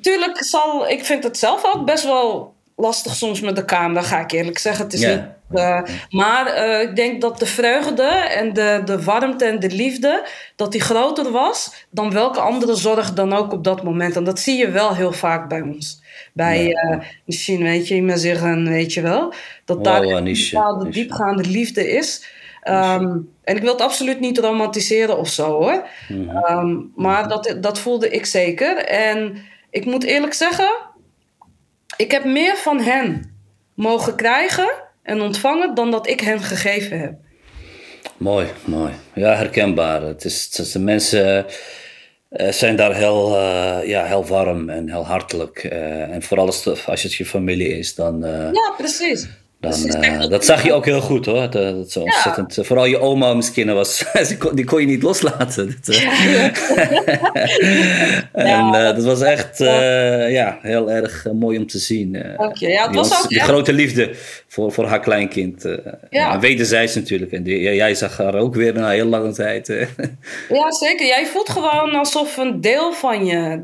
[0.00, 4.20] Tuurlijk zal, ik vind het zelf ook best wel lastig soms met de camera, ga
[4.20, 4.84] ik eerlijk zeggen.
[4.84, 5.20] Het is niet,
[5.52, 10.26] uh, maar uh, ik denk dat de vreugde en de, de warmte en de liefde,
[10.56, 14.16] dat die groter was dan welke andere zorg dan ook op dat moment.
[14.16, 16.02] En dat zie je wel heel vaak bij ons.
[16.32, 16.92] Bij ja.
[16.92, 19.32] uh, misschien, weet je, maar zeggen, weet je wel,
[19.64, 22.32] dat wow, daar een bepaalde diepgaande liefde is.
[22.68, 25.88] Um, en ik wil het absoluut niet romantiseren of zo hoor.
[26.08, 26.36] Mhm.
[26.36, 28.76] Um, maar dat, dat voelde ik zeker.
[28.76, 29.36] En
[29.70, 30.70] ik moet eerlijk zeggen,
[31.96, 33.36] ik heb meer van hen
[33.74, 34.70] mogen krijgen
[35.02, 37.14] en ontvangen dan dat ik hen gegeven heb.
[38.16, 38.92] Mooi, mooi.
[39.14, 40.02] Ja, herkenbaar.
[40.02, 41.46] Het is, het is de mensen
[42.30, 45.64] uh, zijn daar heel, uh, ja, heel warm en heel hartelijk.
[45.64, 48.20] Uh, en vooral als, als het je familie is, dan.
[48.52, 49.28] ja, precies.
[49.64, 51.50] Dan, uh, dat zag je ook heel goed hoor.
[51.50, 52.54] Dat, dat is ontzettend.
[52.54, 52.62] Ja.
[52.62, 54.04] Vooral je oma misschien was.
[54.54, 55.76] die kon je niet loslaten.
[55.84, 55.96] Dat,
[58.32, 58.88] en ja.
[58.88, 59.58] uh, dat was echt
[60.28, 62.16] ja, heel erg mooi om te zien.
[62.36, 62.70] Okay.
[62.70, 64.10] Ja, het was ons, ook die grote liefde
[64.48, 65.68] voor, voor haar kleinkind.
[66.10, 66.38] Ja.
[66.38, 67.32] Wederzijds natuurlijk.
[67.32, 69.66] En die, jij zag haar ook weer na heel lange tijd.
[70.48, 71.06] ja, zeker.
[71.06, 73.62] Jij voelt gewoon alsof een deel van je.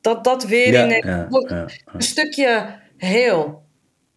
[0.00, 1.26] Dat dat weer in een,
[1.92, 2.64] een stukje
[2.96, 3.61] heel.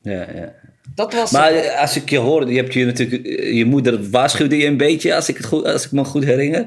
[0.05, 0.53] Ja, ja.
[0.95, 4.65] Dat was maar als ik je hoor, je hebt je natuurlijk, je moeder waarschuwde je
[4.65, 6.65] een beetje, als ik, het goed, als ik me goed herinner.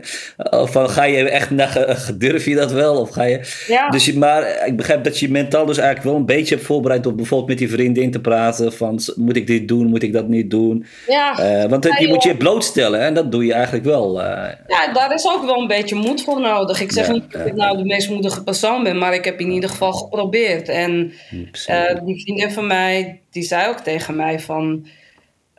[0.51, 3.01] Van ga je echt naar, durf je dat wel?
[3.01, 3.88] Of ga je, ja.
[3.88, 7.07] dus je, maar ik begrijp dat je mentaal dus eigenlijk wel een beetje hebt voorbereid
[7.07, 8.72] op bijvoorbeeld met die vriendin te praten.
[8.72, 10.87] Van moet ik dit doen, moet ik dat niet doen?
[11.07, 11.62] Ja.
[11.62, 14.20] Uh, want het, je moet je blootstellen en dat doe je eigenlijk wel.
[14.20, 14.27] Uh,
[14.66, 16.81] ja, daar is ook wel een beetje moed voor nodig.
[16.81, 19.40] Ik zeg Ja, niet dat ik nou de meest moedige persoon ben, maar ik heb
[19.40, 20.68] in ieder geval geprobeerd.
[20.68, 24.87] En uh, die vriendin van mij, die zei ook tegen mij van...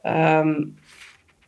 [0.04, 0.78] Um,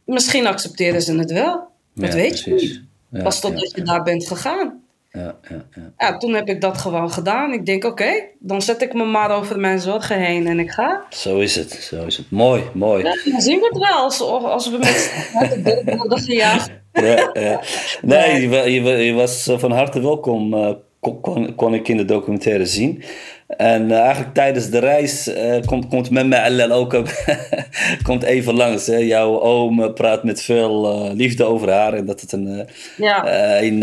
[0.05, 1.67] misschien accepteren ze het wel.
[1.95, 2.81] Dat Ja, weet je niet.
[3.11, 4.81] Ja, Pas totdat ja, je daar bent gegaan.
[5.11, 5.91] ja, ja, ja.
[5.97, 7.53] Ja, toen heb ik dat gewoon gedaan.
[7.53, 11.05] Ik denk, oké, dan zet ik me maar over mijn zorgen heen en ik ga.
[11.09, 12.31] Zo is het, zo is het.
[12.31, 13.03] Mooi, mooi.
[13.03, 16.71] Ja, dan zien we het wel als, als we met de deur worden gejaagd.
[16.93, 17.61] ja, ja.
[18.01, 22.05] Nee, je, je, wa- je was van harte welkom, eh, kon, kon, ik in de
[22.05, 23.03] documentaire zien.
[23.47, 26.91] En eh, eigenlijk tijdens de reis eh, komt, komt Memme Allel ook
[28.03, 28.87] komt even langs.
[28.87, 28.97] Hè.
[28.97, 31.93] Jouw oom eh, praat met veel liefde over haar.
[31.93, 32.67] En dat het een...
[32.97, 33.25] Ja.
[33.57, 33.79] in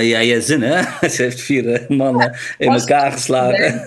[0.00, 0.82] ja, ja, zin, hè?
[1.08, 3.84] Ze heeft vier mannen in elkaar geslagen.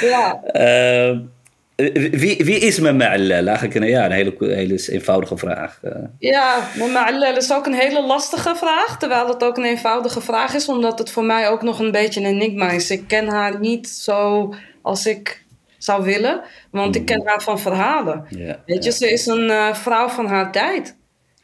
[0.00, 0.40] ja.
[1.78, 3.46] Eh, wie, wie is Memme Allel?
[3.46, 5.78] Eigenlijk een, ja, een hele, hele eenvoudige vraag.
[5.82, 5.92] eh.
[6.18, 8.96] Ja, maar Ma'alel is ook een hele lastige vraag.
[8.98, 12.20] Terwijl het ook een eenvoudige vraag is, omdat het voor mij ook nog een beetje
[12.20, 12.90] een enigma is.
[12.90, 15.44] Ik ken haar niet zo als ik
[15.78, 18.24] zou willen, want ik ken haar van verhalen.
[18.28, 20.96] ja, Weet je, ze is een eh, vrouw van haar tijd.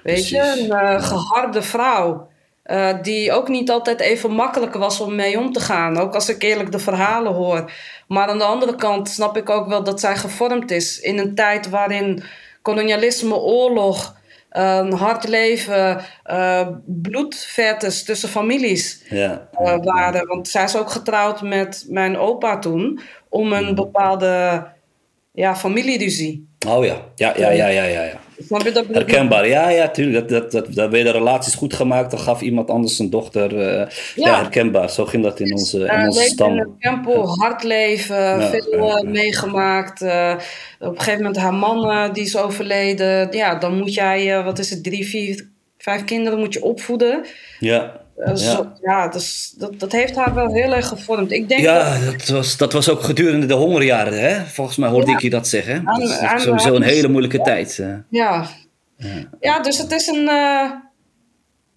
[0.02, 2.28] Weet je, een eh, geharde vrouw.
[2.64, 5.98] Eh, die ook niet altijd even makkelijk was om mee om te gaan.
[5.98, 7.70] Ook als ik eerlijk de verhalen hoor.
[8.09, 11.35] Maar aan de andere kant snap ik ook wel dat zij gevormd is in een
[11.35, 12.22] tijd waarin
[12.62, 14.16] kolonialisme, oorlog,
[14.90, 16.00] hard leven,
[16.85, 20.27] bloedvetes tussen families Ja, eh, waren.
[20.27, 24.66] Want zij is ook getrouwd met mijn opa toen om een bepaalde
[25.33, 26.48] ja, familieruzie.
[26.66, 28.03] Oh ja, ja, ja, ja, ja, ja.
[28.03, 28.23] ja.
[28.46, 28.86] Snap je dat?
[28.86, 29.08] bedoel ik?
[29.08, 30.28] Herkenbaar, ja, ja, tuurlijk.
[30.28, 33.58] Dat, dat, dat, dat werden relaties goed gemaakt, dan gaf iemand anders zijn dochter.
[33.58, 33.76] eh,
[34.14, 34.28] ja.
[34.30, 34.36] Ja.
[34.36, 34.90] herkenbaar.
[34.90, 36.76] Zo ging dat in onze, in Eh, onze in stam.
[36.80, 40.02] tempo, hard leven, veel ja, eh, meegemaakt.
[40.02, 40.34] eh,
[40.80, 43.28] op een gegeven moment haar man die is overleden.
[43.32, 47.24] Ja, dan moet jij, wat is het, drie, vier, vijf kinderen moet je opvoeden.
[47.58, 48.37] Ja, Eh,
[48.83, 49.09] Ja.
[49.09, 51.31] dus, dat, dat heeft haar wel heel erg gevormd.
[51.33, 54.44] Ik denk dat, ja dat, was, dat was ook gedurende de hongerjaren, hè?
[54.44, 55.83] Volgens mij hoorde ik je dat zeggen.
[55.88, 57.79] Aan- dat is aan- sowieso een hele moeilijke tijd.
[57.79, 57.94] eh.
[58.09, 58.46] ja.
[59.40, 60.29] ja, dus het is een...
[60.29, 60.70] eh,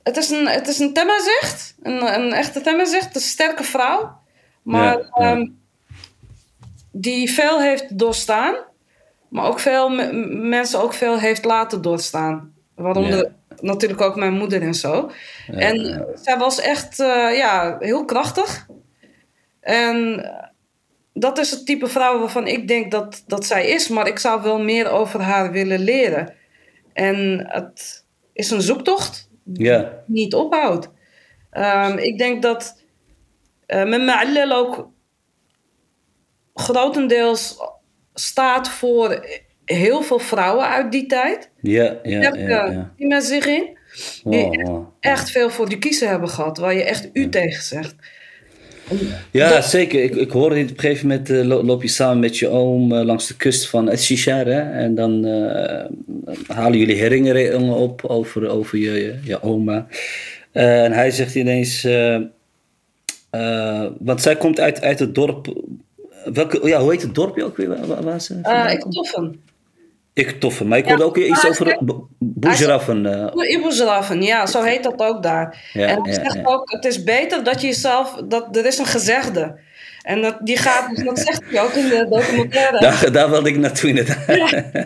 [0.04, 4.20] het is een, het is een temmazicht, een, een echte temmazicht, een sterke vrouw.
[4.64, 5.48] Maar ehm,
[6.92, 8.56] die veel heeft doorstaan.
[9.30, 9.90] maar ook veel
[10.30, 12.54] mensen ook veel heeft laten doorstaan.
[12.76, 13.32] Waaronder.
[13.62, 15.12] Natuurlijk ook mijn moeder en zo.
[15.48, 18.68] en zij was echt eh, ja, heel krachtig.
[19.60, 20.26] En
[21.14, 23.88] dat is het type vrouw waarvan ik denk dat, dat zij is.
[23.88, 26.34] Maar ik zou wel meer over haar willen leren.
[26.94, 30.90] En het is een zoektocht Ja, niet ophoudt.
[31.50, 32.84] Ehm, ik denk dat
[33.68, 34.90] uh, met Ma'allel ook
[36.54, 37.58] grotendeels
[38.14, 39.26] staat voor
[39.76, 41.50] heel veel vrouwen uit die tijd.
[41.62, 42.92] ja, ja, ja.
[42.98, 43.64] Die met zich in.
[44.24, 44.88] Die Wow, echt, wow.
[45.00, 46.58] echt veel voor de kiezer hebben gehad.
[46.58, 47.96] Waar je echt u tegen zegt.
[49.32, 50.04] Ja, zeker.
[50.04, 52.48] Ik, ik hoorde het op een gegeven moment eh, lo- loop je samen met je
[52.50, 54.46] oom eh, langs de kust van het Shishar.
[54.46, 54.60] Hè?
[54.72, 55.86] En dan eh,
[56.56, 59.88] halen jullie herinneringen op over, over je, je, je oma.
[60.52, 61.88] En hij zegt ineens...
[64.00, 65.54] want zij komt uit, uit het dorp...
[66.34, 67.88] Welke, ja, hoe heet het dorpje ook weer?
[67.88, 68.40] Waar, waar- ze
[68.72, 69.42] ik toffen.
[70.18, 70.66] Ik toffe.
[70.66, 71.78] Maar ik Ja, hoorde ook iets over
[72.20, 73.06] Boezeraffen.
[73.36, 75.70] eh, Iboezraffen, ja, zo heet dat ook daar.
[75.74, 78.78] Ja, en hij ja, zegt ook, het is beter dat je jezelf, dat, er is
[78.78, 79.60] een gezegde.
[80.02, 82.80] En dat, die gaat, dat zegt hij ook in de documentaire.
[82.80, 84.26] daar, daar wilde ik naartoe inderdaad.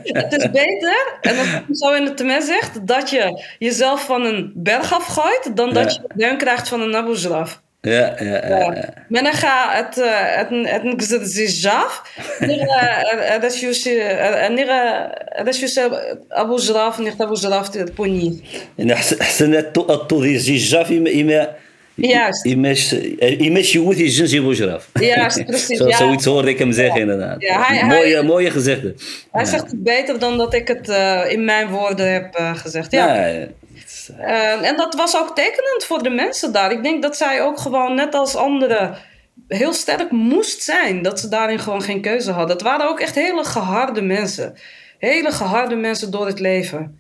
[0.04, 4.26] Het is beter, en dat hij zo in het temet zegt, dat je jezelf van
[4.26, 7.62] een berg afgooit, dan dat je deun krijgt van een Abu-Zraf.
[7.81, 8.59] Ja, ja, ja.
[8.59, 8.93] ja.
[9.09, 12.03] Men ga het eh, het het het zizaf
[12.41, 13.69] dat je
[15.45, 18.41] dat je Abu Zraf niet Abu Zraf het pony
[18.77, 21.49] En حسنات الطوذي الزجاج يما
[21.99, 22.47] Juist.
[22.47, 25.97] يماش يماش يوثي الجنس يبو جراف Juist, precies, Zo, ja.
[25.97, 27.41] Zoiets hoorde ik hem zeggen inderdaad.
[27.43, 28.95] Ja, hij- mooie, hij- mooie gezegde.
[29.33, 32.93] Hij zegt het beter dan dat ik het eh, in mijn woorden heb eh, gezegd.
[32.93, 33.37] Ja.
[34.18, 34.34] Ja, ja.
[34.34, 36.72] Het is, eh, Eh, en dat was ook tekenend voor de mensen daar.
[36.72, 38.96] Ik denk dat zij ook gewoon, net als anderen,
[39.48, 41.02] heel sterk moest zijn.
[41.02, 42.56] Dat ze daarin gewoon geen keuze hadden.
[42.56, 44.54] Het waren ook echt hele geharde mensen.
[44.98, 47.00] Hele geharde mensen door het leven.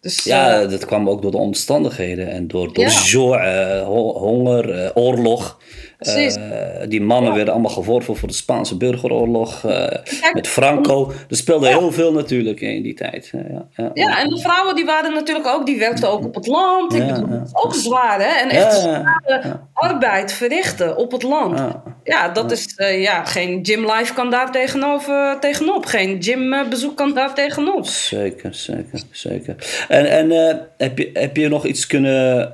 [0.00, 2.90] Dus, Ja, eh, dat kwam ook door de omstandigheden en door, door Ja.
[2.90, 5.58] zo, eh, ho- honger, eh, oorlog.
[6.02, 6.36] Precies.
[6.36, 9.86] Eh, die mannen werden allemaal geworven voor de Spaanse burgeroorlog eh,
[10.32, 11.12] met Franco.
[11.28, 13.30] Er speelde heel veel natuurlijk in die tijd.
[13.34, 13.40] Eh,
[13.76, 14.18] ja, ja.
[14.18, 16.94] en de vrouwen die waren natuurlijk ook, die werkten ook op het land.
[16.94, 18.40] Ik bedoel, ook zwaar, hè?
[18.42, 21.58] En echt zware arbeid verrichten op het land.
[22.04, 22.28] Ja.
[22.28, 25.86] Dat is, ja, geen gym life kan daar tegenover, tegenop.
[25.86, 27.86] Geen gymbezoek kan daar tegenop.
[27.86, 29.84] Zeker, zeker, zeker.
[29.88, 30.30] En, en
[30.76, 32.52] heb, je, heb je nog iets kunnen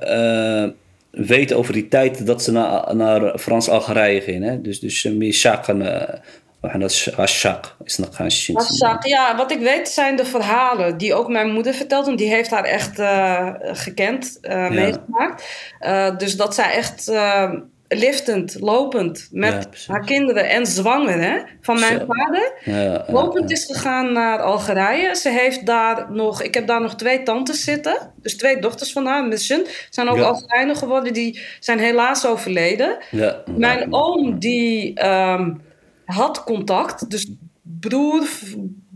[1.11, 4.49] eh, weten over die tijd dat ze naar, naar Frans-Algerije gingen?
[4.49, 4.61] Hè?
[4.61, 5.81] Dus, dus meer Shaken,
[7.15, 8.55] Ashak is nog gaan zien.
[8.55, 12.07] Masak, ja, wat ik weet zijn de verhalen die ook mijn moeder vertelt.
[12.07, 15.43] En die heeft haar echt eh, gekend, eh, meegemaakt.
[15.79, 17.51] Eh, dus dat zij echt eh,
[17.89, 22.05] liftend, lopend met Ja, haar kinderen en zwanger hè, van mijn Zo.
[22.07, 22.53] vader.
[22.63, 25.15] Ja, ja, Lopend is gegaan naar Algerije.
[25.15, 28.13] Ze heeft daar nog, ik heb daar nog twee tantes zitten.
[28.21, 29.65] Dus twee dochters van haar, z'n.
[29.89, 30.17] Zijn ook.
[30.19, 31.13] Algerijnen geworden.
[31.13, 32.97] Die zijn helaas overleden.
[33.11, 33.43] ja.
[33.57, 35.53] Mijn oom die ehm,
[36.05, 37.31] had contact, dus
[37.79, 38.27] broer,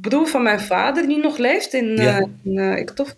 [0.02, 2.18] broer van mijn vader die nog leeft in, eh
[2.72, 3.16] eh, Iktof.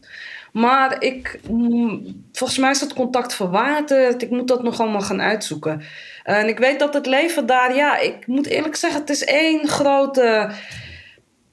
[0.56, 4.22] Maar ik, mm, volgens mij is dat contact verwaterd.
[4.22, 5.82] Ik moet dat nog allemaal gaan uitzoeken.
[6.24, 9.68] En ik weet dat het leven daar, ja, ik moet eerlijk zeggen, het is één
[9.68, 10.50] grote.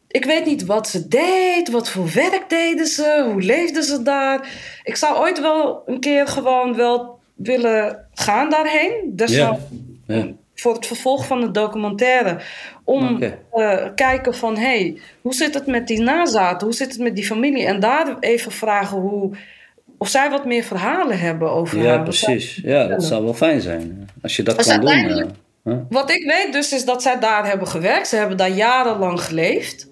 [0.09, 4.49] Ik weet niet wat ze deed, wat voor werk deden ze, hoe leefden ze daar.
[4.83, 9.13] Ik zou ooit wel een keer gewoon wel willen gaan daarheen.
[9.13, 9.59] Dus Ja.
[10.07, 10.27] Ja.
[10.63, 12.41] Voor het vervolg van de documentaire.
[12.85, 13.39] Om Oké.
[13.53, 16.67] te kijken van, hé, hey, hoe zit het met die nazaten?
[16.67, 17.67] Hoe zit het met die familie?
[17.67, 19.31] En daar even vragen hoe,
[19.99, 22.03] of zij wat meer verhalen hebben over Ja, haar.
[22.03, 22.61] precies.
[22.65, 24.09] Ja, dat zou wel fijn zijn.
[24.23, 25.35] Als je dat Dus kan doen.
[25.65, 25.75] eh?
[25.89, 28.09] Wat ik weet dus is dat zij daar hebben gewerkt.
[28.09, 29.89] Ze hebben daar jarenlang geleefd.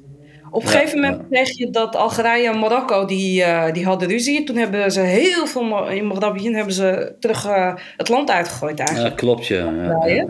[0.51, 1.27] Op een Ja, gegeven moment ja.
[1.31, 4.45] kreeg je dat Algerije en Marokko die, eh, die hadden ruzie.
[4.45, 9.11] Toen hebben ze heel veel in Marabien hebben ze terug eh, het land uitgegooid eigenlijk.
[9.11, 9.47] Ja, klopt.
[9.47, 9.73] Ja,
[10.07, 10.27] ja.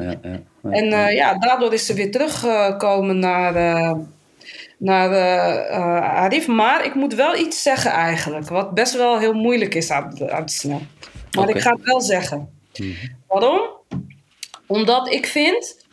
[0.71, 3.55] En eh, ja, daardoor is ze weer teruggekomen naar,
[4.79, 5.17] naar
[6.03, 6.47] Arif.
[6.47, 8.49] Maar ik moet wel iets zeggen eigenlijk.
[8.49, 10.81] Wat best wel heel moeilijk is aan, aan te snel.
[11.37, 12.49] Maar ik ga het wel zeggen.
[13.27, 13.61] Waarom?
[14.67, 15.85] Omdat ik vind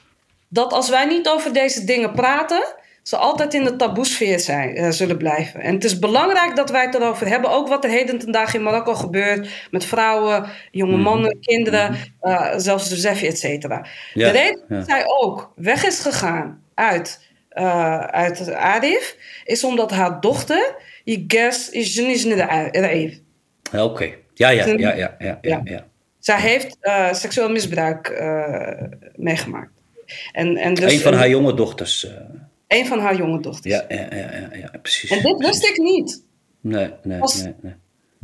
[0.49, 2.63] dat als wij niet over deze dingen praten,
[3.07, 5.61] ze altijd in de taboesfeer zijn, eh, zullen blijven.
[5.61, 7.49] En het is belangrijk dat wij het erover hebben.
[7.49, 12.53] Ook wat er heden ten dagen in Marokko gebeurt met vrouwen, jonge mannen, kinderen, eh,
[12.57, 13.85] zelfs de Zefi, et cetera.
[14.13, 14.75] Ja, de reden ja.
[14.75, 21.69] dat zij ook weg is gegaan uit, eh uit Arif, is omdat haar dochter, Iges,
[21.69, 23.19] is niet Arif.
[23.73, 24.13] Oké.
[24.33, 25.85] Ja, ja, ja, ja, ja, ja, Ja.
[26.19, 26.77] Zij heeft
[27.11, 28.23] seksueel misbruik
[29.15, 29.71] meegemaakt.
[30.31, 32.07] En, en dus, Een van haar jonge dochters.
[32.67, 33.73] Een van haar jonge dochters.
[33.73, 35.09] Ja, ja, ja, ja, ja precies.
[35.09, 36.23] En dit wist ik niet.
[36.61, 37.73] Nee, nee, Als- nee, nee.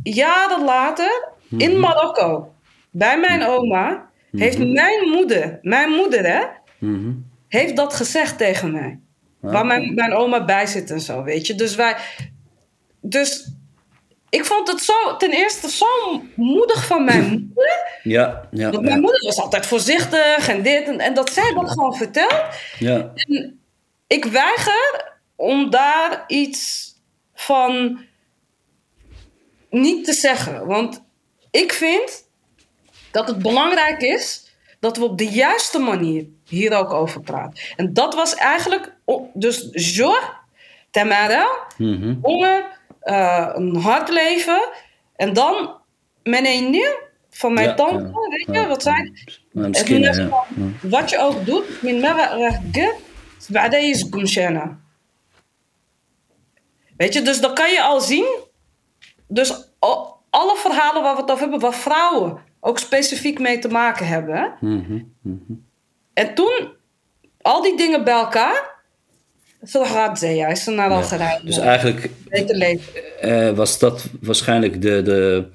[0.02, 1.28] Jaren later,
[1.58, 2.54] in Marokko,
[2.90, 6.42] bij mijn oma, heeft mijn moeder, mijn moeder hè,
[6.78, 7.12] Mhm.
[7.48, 8.98] heeft dat gezegd tegen mij.
[9.40, 11.54] Waar mijn, mijn oma bij zit en zo, weet je.
[11.54, 11.96] Dus wij.
[13.00, 13.50] Dus
[14.28, 15.86] ik vond het zo, ten eerste zo
[16.34, 17.98] moedig van mijn moeder.
[18.02, 19.00] Ja, ja, Want mijn ja.
[19.00, 22.44] moeder was altijd voorzichtig en dit en, en dat zij dat gewoon vertelt.
[22.78, 23.12] ja.
[24.06, 26.92] Ik weiger om daar iets
[27.34, 28.00] van
[29.70, 30.66] niet te zeggen.
[30.66, 31.02] Want
[31.50, 32.28] ik vind
[33.10, 37.62] dat het belangrijk is dat we op de juiste manier hier ook over praten.
[37.76, 38.94] En dat was eigenlijk,
[39.34, 40.42] dus zorg,
[40.90, 42.14] Tamara, Mhm.
[42.22, 44.68] honger, eh, een hard leven.
[45.16, 45.78] En dan
[46.46, 46.92] een nieuw
[47.30, 48.66] van mijn Ja, tante, ja, weet je, ja.
[48.66, 49.40] wat zei het
[50.82, 52.00] Wat je ook doet, min
[53.49, 54.77] مرة راح تقل بعدين يسقم شانا.
[56.97, 58.25] Weet je, dus dan kan je al zien.
[59.27, 63.67] Dus al- alle verhalen waar we het over hebben, waar vrouwen ook specifiek mee te
[63.67, 64.35] maken hebben.
[64.35, 64.67] hè.
[64.67, 65.53] Mhm, mhm.
[66.13, 66.69] En toen,
[67.41, 68.77] al die dingen bij elkaar.
[69.63, 71.39] Zo gaat ze juist naar Algerije.
[71.43, 73.19] Dus eigenlijk Beter leven.
[73.21, 75.01] eh, was dat waarschijnlijk de.
[75.01, 75.47] de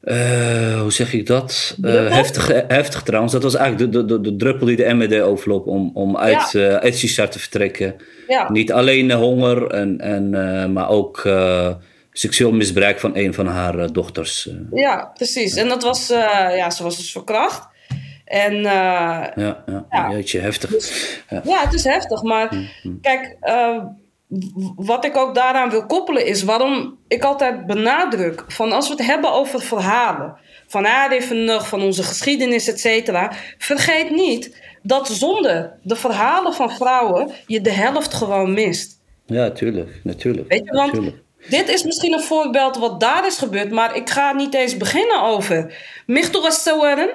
[0.00, 1.76] eh, hoe zeg ik dat?
[1.82, 3.32] Eh, heftig, heftig trouwens.
[3.32, 6.54] Dat was eigenlijk de, de, de, de druppel die de MED overloop om, om uit,
[6.54, 7.94] eh uit Shisha te vertrekken.
[8.28, 8.50] Ja.
[8.50, 11.74] Niet alleen eh, honger, en, en, eh, maar ook eh,
[12.12, 14.48] seksueel misbruik van een van haar eh, dochters.
[14.48, 14.54] eh.
[14.80, 15.54] ja, precies.
[15.56, 17.68] En dat was, eh, ja, ze was dus verkracht.
[18.24, 19.32] En eh, ja,
[19.66, 20.10] ja, Ja.
[20.10, 20.70] jeetje, heftig.
[21.30, 21.40] Ja.
[21.44, 22.22] Ja, het is heftig.
[22.22, 22.48] Maar
[23.02, 23.86] kijk, eh, w-
[24.76, 29.06] wat ik ook daaraan wil koppelen is waarom ik altijd benadruk van als we het
[29.06, 35.96] hebben over verhalen van Aardevenug, van onze geschiedenis, et cetera, vergeet niet dat zonder de
[35.96, 39.00] verhalen van vrouwen je de helft gewoon mist.
[39.26, 40.48] Ja, tuurlijk, natuurlijk.
[40.48, 41.12] Weet je, want
[41.48, 45.22] dit is misschien een voorbeeld wat daar is gebeurd, maar ik ga niet eens beginnen
[45.22, 45.74] over.
[46.06, 47.10] Michtoras Sawaren,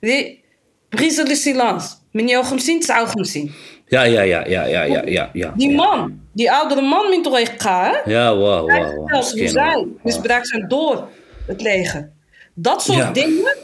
[0.00, 0.44] die
[0.90, 1.34] silence.
[1.34, 3.52] Silans, Meneer Gemsien, Zou zien?
[3.90, 5.30] Ja, ja, ja, ja, ja, ja, ja.
[5.32, 8.10] ja Die man, die oudere man min toch echt gaan, hè?
[8.10, 8.90] Ja, wauw, Hij wauw.
[8.92, 9.88] vertelt hoe zij wel.
[10.02, 11.08] misbruikt zijn door
[11.46, 12.10] het leger.
[12.54, 13.10] Dat soort Ja.
[13.12, 13.56] dingen,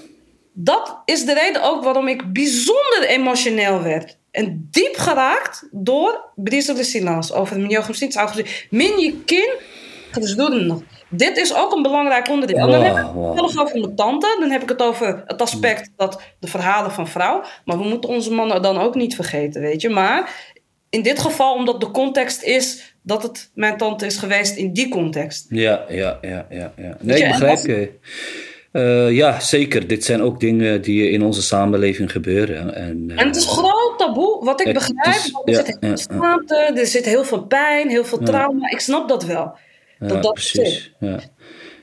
[0.52, 4.18] dat is de reden ook waarom ik bijzonder emotioneel werd.
[4.30, 8.16] En diep geraakt door Brise de Silence over Minjo Gemsins
[8.70, 9.50] Min je kin,
[10.20, 10.82] dus doe het nog.
[11.08, 12.56] Dit is ook een belangrijk onderdeel.
[12.58, 13.00] En dan heb ik
[13.46, 14.36] het over mijn tante.
[14.40, 17.42] Dan heb ik het over het aspect dat de verhalen van vrouw.
[17.64, 19.88] Maar we moeten onze mannen dan ook niet vergeten, weet je.
[19.88, 20.30] Maar
[20.90, 24.88] in dit geval, omdat de context is dat het mijn tante is geweest in die
[24.88, 25.46] context.
[25.48, 26.72] Ja, ja, ja, ja.
[26.76, 26.96] ja.
[27.00, 27.92] Nee, ik begrijp je.
[28.72, 29.86] Eh, ja, zeker.
[29.86, 32.74] Dit zijn ook dingen die in onze samenleving gebeuren.
[32.74, 35.16] En, eh, En het is groot taboe, wat ik begrijp.
[35.16, 38.18] is- er ja, zit heel veel ja, schaamte, er zit heel veel pijn, heel veel
[38.18, 38.70] trauma.
[38.70, 39.56] Ik snap dat wel.
[39.98, 40.92] Ja, dat dat precies.
[41.00, 41.20] Ja.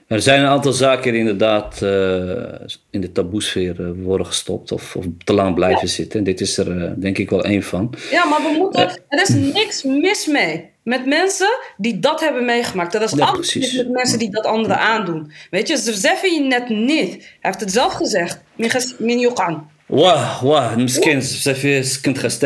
[0.08, 4.95] Er zijn een aantal zaken die inderdaad eh, in de taboesfeer eh, worden gestopt of,
[4.95, 6.19] of te lang blijven zitten.
[6.19, 7.93] En dit is er eh, denk ik wel één van.
[8.12, 8.89] Ja, maar we moeten.
[9.08, 10.71] Er is niks mis mee.
[10.84, 11.47] Met mensen
[11.78, 12.95] die dat hebben meegemaakt.
[12.95, 13.62] Er is Ja, precies.
[13.73, 15.32] mis met mensen die dat anderen aandoen.
[15.49, 17.12] Weet je, ze zeggen je net niet.
[17.13, 18.41] Hij heeft het zelf gezegd.
[18.56, 18.95] Min ges-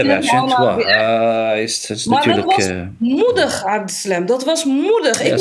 [0.05, 0.75] Ja, Shit, allemaal wauw.
[0.75, 0.86] weer.
[0.88, 2.57] Eh, is, is Maar natuurlijk.
[2.57, 4.25] eh, moedig, Abdeslam.
[4.25, 5.21] Dat was moedig.
[5.21, 5.39] ik heb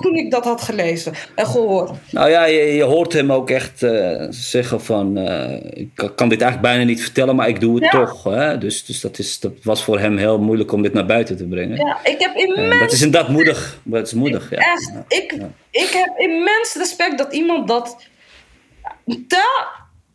[0.00, 1.90] toen ik dat had gelezen en gehoord.
[2.10, 5.16] Nou ja, je, je hoort hem ook echt eh, zeggen van...
[5.18, 7.90] eh, ik kan- dit eigenlijk bijna niet vertellen, maar ik doe het Ja.
[7.90, 8.24] toch.
[8.24, 8.58] Hè?
[8.58, 11.44] Dus, dus dat, is, dat was voor hem heel moeilijk om dit naar buiten te
[11.44, 11.76] brengen.
[11.76, 13.78] Ja, ik heb En immens dat is inderdaad moedig.
[13.82, 14.56] Dat is moedig, ja.
[14.56, 15.32] Echt, ik,
[15.70, 17.96] ik heb immens respect dat iemand dat.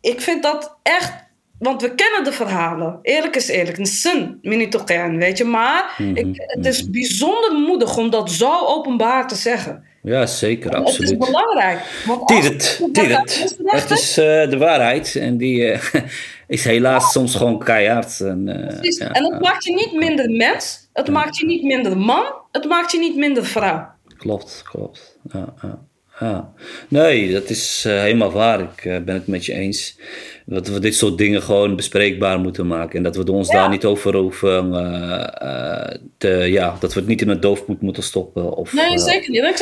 [0.00, 1.12] Ik vind dat echt.
[1.58, 2.98] Want we kennen de verhalen.
[3.02, 3.78] Eerlijk is eerlijk.
[3.78, 5.44] Een zin, minitoken, weet je.
[5.44, 9.84] Maar Mhm, ik, het is bijzonder moedig om dat zo openbaar te zeggen.
[10.02, 11.18] Ja, zeker, Het is absoluut.
[11.18, 11.80] belangrijk.
[12.26, 15.94] Dit als- het, is eh, de waarheid en die eh,
[16.46, 18.20] is helaas soms gewoon keihard.
[18.20, 18.98] En, precies.
[18.98, 20.88] ja, En het maakt je niet minder mens.
[20.92, 22.24] Het maakt je niet minder man.
[22.52, 23.88] Het maakt je niet minder vrouw.
[24.16, 25.18] Klopt, klopt.
[25.32, 25.78] Ja, ja,
[26.20, 26.52] ja.
[26.88, 28.60] Nee, dat is eh, helemaal waar.
[28.60, 29.98] Ik eh, ben het met je eens.
[30.46, 32.96] Dat we dit soort dingen gewoon bespreekbaar moeten maken.
[32.96, 33.54] En dat we ons Ja.
[33.54, 36.28] daar niet over hoeven eh, te...
[36.28, 38.56] Ja, dat we het niet in het doofpoet moeten stoppen.
[38.56, 39.44] Of, Nee, zeker.
[39.44, 39.54] En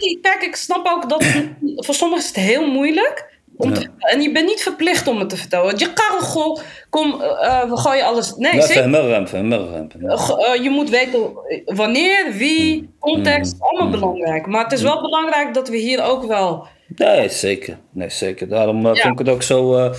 [0.00, 1.24] niet, kijk, ik snap ook dat
[1.86, 3.32] voor sommigen is het heel moeilijk.
[3.56, 3.74] Om Ja.
[3.76, 5.78] te, en je bent niet verplicht om het te vertellen.
[5.78, 5.92] Je
[6.22, 6.58] gewoon,
[6.90, 8.34] kom, eh, we gooien alles.
[8.36, 8.52] Nee.
[8.52, 8.58] Eh,
[10.38, 11.20] eh, je moet weten
[11.64, 13.60] wanneer, wie, context, Mm.
[13.62, 14.46] allemaal belangrijk.
[14.46, 16.66] Maar het is wel belangrijk dat we hier ook wel.
[16.96, 17.78] Nee, zeker.
[17.90, 18.48] Nee, zeker.
[18.48, 19.02] Daarom eh, Ja.
[19.02, 19.90] vond ik het ook zo, eh,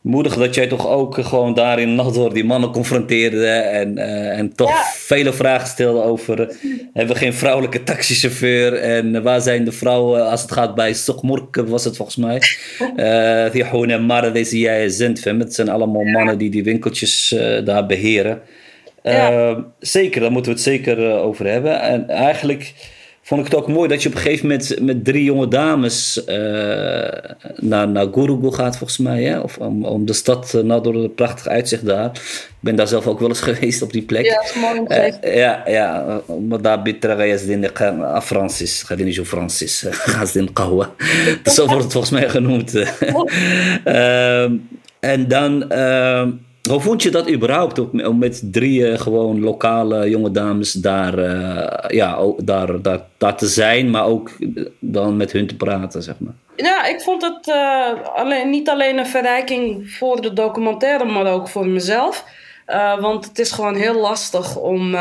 [0.00, 4.54] moedig dat jij toch ook gewoon daarin nog door die mannen confronteerde en, uh, en
[4.54, 4.82] toch Ja.
[4.94, 6.46] vele vragen stelde over uh,
[6.92, 10.30] hebben we geen vrouwelijke taxichauffeur en uh, waar zijn de vrouwen?
[10.30, 12.42] Als het gaat bij Sokmurk was het volgens mij.
[12.96, 17.34] Uh, die gewoon en Mara deze jij zendt het zijn allemaal mannen die die winkeltjes
[17.64, 18.40] daar beheren.
[19.02, 19.64] Ja.
[19.78, 21.80] Zeker daar moeten we het zeker over hebben.
[21.80, 22.72] En eigenlijk
[23.30, 26.22] vond ik het ook mooi dat je op een gegeven moment met drie jonge dames
[26.26, 26.34] uh,
[27.56, 29.22] naar, naar Gurugu gaat, volgens mij.
[29.22, 29.40] Hè?
[29.40, 32.10] Of om, om de stad, uh, nou, door het prachtig uitzicht daar.
[32.14, 34.24] Ik ben daar zelf ook wel eens geweest op die plek.
[34.24, 34.82] Ja, dat is mooi.
[34.86, 36.20] Uh, ja, ja.
[36.48, 37.70] Maar daar bitra Yazdin
[38.22, 38.82] Francis.
[38.82, 39.86] Gadin zo Francis.
[40.14, 40.90] Gazdin Kahwa.
[41.54, 42.74] Zo wordt het volgens mij genoemd.
[45.00, 45.72] en dan...
[46.68, 52.18] Hoe vond je dat überhaupt om met drie gewoon lokale jonge dames daar, uh, ja,
[52.36, 52.82] daar,
[53.16, 54.30] daar, te zijn, maar ook
[54.78, 56.34] dan met hun te praten, zeg maar?
[56.56, 61.48] Ja, ik vond het uh, alleen, niet alleen een verrijking voor de documentaire, maar ook
[61.48, 62.24] voor mezelf.
[63.00, 64.96] Want het is gewoon heel lastig om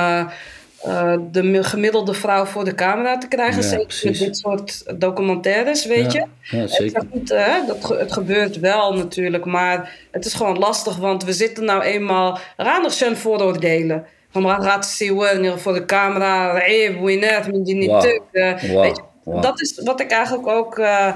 [0.86, 3.62] uh, de gemiddelde vrouw voor de camera te krijgen.
[3.62, 4.20] Ja, zeker precies.
[4.20, 6.58] met dit soort documentaires, weet Ja, je.
[6.58, 7.00] ja, zeker.
[7.00, 11.34] Het, niet, hè, dat, het gebeurt wel natuurlijk, maar het is gewoon lastig, want we
[11.34, 14.06] zitten nou eenmaal randig zijn vooroordelen.
[14.32, 19.02] Van maar gaat zien voor de camera, eh, winnen, die niet eh, weet je.
[19.24, 21.16] Dat is wat ik eigenlijk ook eh,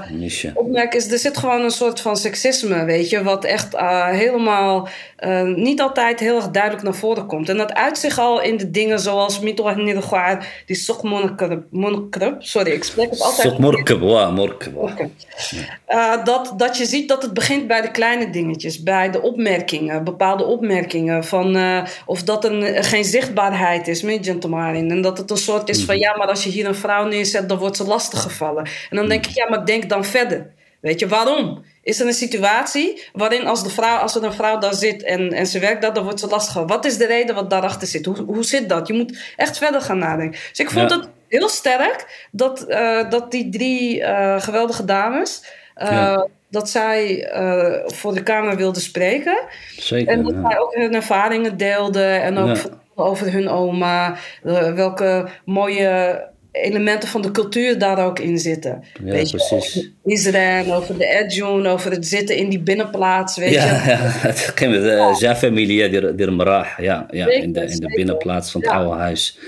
[0.54, 4.88] opmerk, is er zit gewoon een soort van seksisme, weet je, wat echt eh, helemaal
[5.16, 7.48] eh, niet altijd heel erg duidelijk naar voren komt.
[7.48, 12.84] En dat uit zich al in de dingen zoals Mito Nidogwaar, die Sokmonkrub, sorry, ik
[12.84, 14.80] spreek het altijd Sok morke, wa, morke, wa.
[14.80, 15.10] Oké.
[15.88, 20.04] Uh, dat, dat je ziet dat het begint bij de kleine dingetjes, bij de opmerkingen,
[20.04, 21.24] bepaalde opmerkingen.
[21.24, 21.56] Van,
[22.06, 24.90] of dat er geen zichtbaarheid is met Gentleman.
[24.90, 27.48] En dat het een soort is van ja, maar als je hier een vrouw neerzet,
[27.48, 28.64] dan wordt ze lastiggevallen.
[28.90, 30.46] En dan denk ik, ja, maar denk dan verder.
[30.80, 31.64] Weet je, waarom?
[31.82, 35.32] Is er een situatie waarin als, de vrouw, als er een vrouw daar zit en,
[35.32, 36.62] en ze werkt dat, dan wordt ze lastig.
[36.66, 38.04] Wat is de reden wat daarachter zit?
[38.06, 38.86] Hoe, hoe zit dat?
[38.86, 40.40] Je moet echt verder gaan nadenken.
[40.48, 40.96] Dus ik vond Ja.
[40.96, 45.42] het heel sterk dat, uh, dat die drie uh, geweldige dames.
[45.82, 46.26] Uh, Ja.
[46.50, 47.28] Dat zij
[47.86, 49.38] voor de Kamer wilden spreken.
[49.76, 50.12] Zeker.
[50.12, 50.50] En dat ja.
[50.50, 52.22] zij ook hun ervaringen deelden.
[52.22, 52.56] En ook
[52.94, 54.16] over hun oma.
[54.74, 56.24] welke mooie
[56.62, 58.84] elementen van de cultuur daar ook in zitten.
[59.04, 59.90] Ja, weet je, precies.
[60.04, 63.36] Israël, over de Edjoen, over het zitten in die binnenplaats.
[63.36, 63.70] Weet Ja, je.
[63.90, 67.92] ja, het ging met de Ja-familie, de, de Marah, ja, ja in, de, in de
[67.94, 69.38] binnenplaats van het oude huis.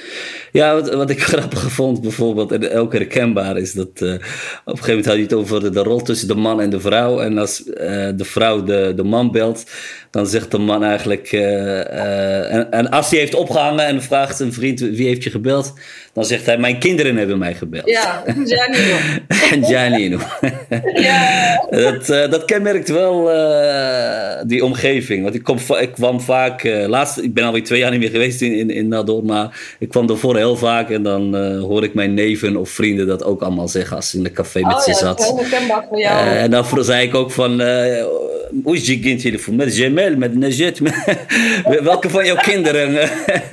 [0.56, 4.20] Ja, wat, wat ik grappig vond bijvoorbeeld, en ook herkenbaar, is dat uh, op
[4.64, 6.80] een gegeven moment had je het over de, de rol tussen de man en de
[6.80, 7.20] vrouw.
[7.20, 7.74] En als uh,
[8.16, 9.64] de vrouw de, de man belt,
[10.10, 14.52] dan zegt de man eigenlijk, uh, en, en, als hij heeft opgehangen en vraagt een
[14.52, 15.72] vriend wie heeft je gebeld,
[16.12, 17.88] dan zegt hij, mijn kinderen hebben mij gebeld.
[17.88, 18.96] Ja, Janino.
[19.52, 20.18] en Janino.
[20.94, 21.66] ja.
[21.90, 23.30] dat, dat kenmerkt wel
[24.46, 25.22] die omgeving.
[25.22, 28.40] Want ik, kom, ik kwam vaak, laatst, ik ben alweer twee jaar niet meer geweest
[28.40, 32.14] in, in, in Nador, maar ik kwam daarvoor heel vaak en dan hoor ik mijn
[32.14, 34.90] neven of vrienden dat ook allemaal zeggen als ze in een café met oh, ze
[34.90, 35.24] ja, zat.
[35.24, 36.28] Heel voor jou.
[36.28, 37.60] en dan zei ik ook van,
[38.62, 39.56] hoe is je kindtelefoon?
[39.56, 40.94] Met Jamel, met Najed, met
[41.82, 42.98] welke van jouw kinderen?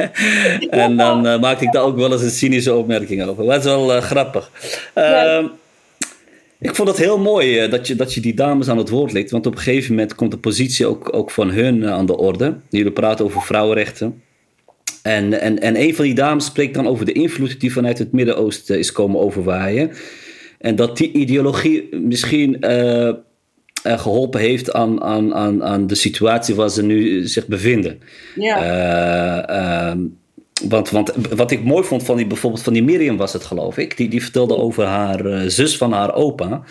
[0.70, 3.46] en dan maakte ik daar ook wel eens een cynische opmerking over.
[3.46, 4.52] Dat is wel grappig.
[4.96, 5.52] Ja.
[6.64, 9.32] Ik vond het heel mooi dat, je, dat je die dames aan het woord liet.
[9.32, 12.56] Want op een gegeven moment komt de positie ook, ook van hun aan de orde.
[12.70, 14.22] Jullie praten over vrouwenrechten.
[15.04, 18.12] En, en, en een van die dames spreekt dan over de invloed die vanuit het
[18.12, 19.92] Midden-Oosten is komen overwaaien.
[20.60, 22.72] En dat die ideologie misschien uh,
[23.08, 23.14] uh,
[23.84, 28.00] geholpen heeft aan, aan, aan, aan de situatie waar ze nu zich bevinden.
[28.36, 29.94] Ja.
[29.94, 30.02] Uh,
[30.70, 33.78] want, want wat ik mooi vond van die, bijvoorbeeld van die Miriam was het geloof
[33.78, 33.98] ik.
[33.98, 36.64] Die, die vertelde over haar zus van haar opa.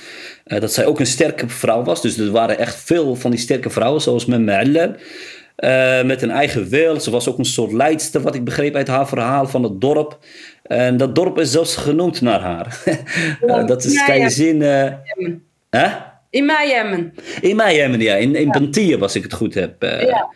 [0.45, 2.03] Dat zij ook een sterke vrouw was.
[2.03, 4.97] Dus er waren echt veel van die sterke vrouwen zoals Memme
[5.57, 7.01] uh, met een eigen wil.
[7.01, 10.19] Ze was ook een soort leidster wat ik begreep uit haar verhaal van het dorp.
[10.63, 12.83] En dat dorp is zelfs genoemd naar haar.
[13.67, 14.61] Dat is, kan je zien...
[15.71, 15.89] Hè?
[16.33, 17.11] In Miami.
[17.41, 18.15] In Miami, ja.
[18.15, 18.51] In, in ja.
[18.51, 19.85] Bantia, als ik het goed heb.
[19.85, 20.29] Uh, ja.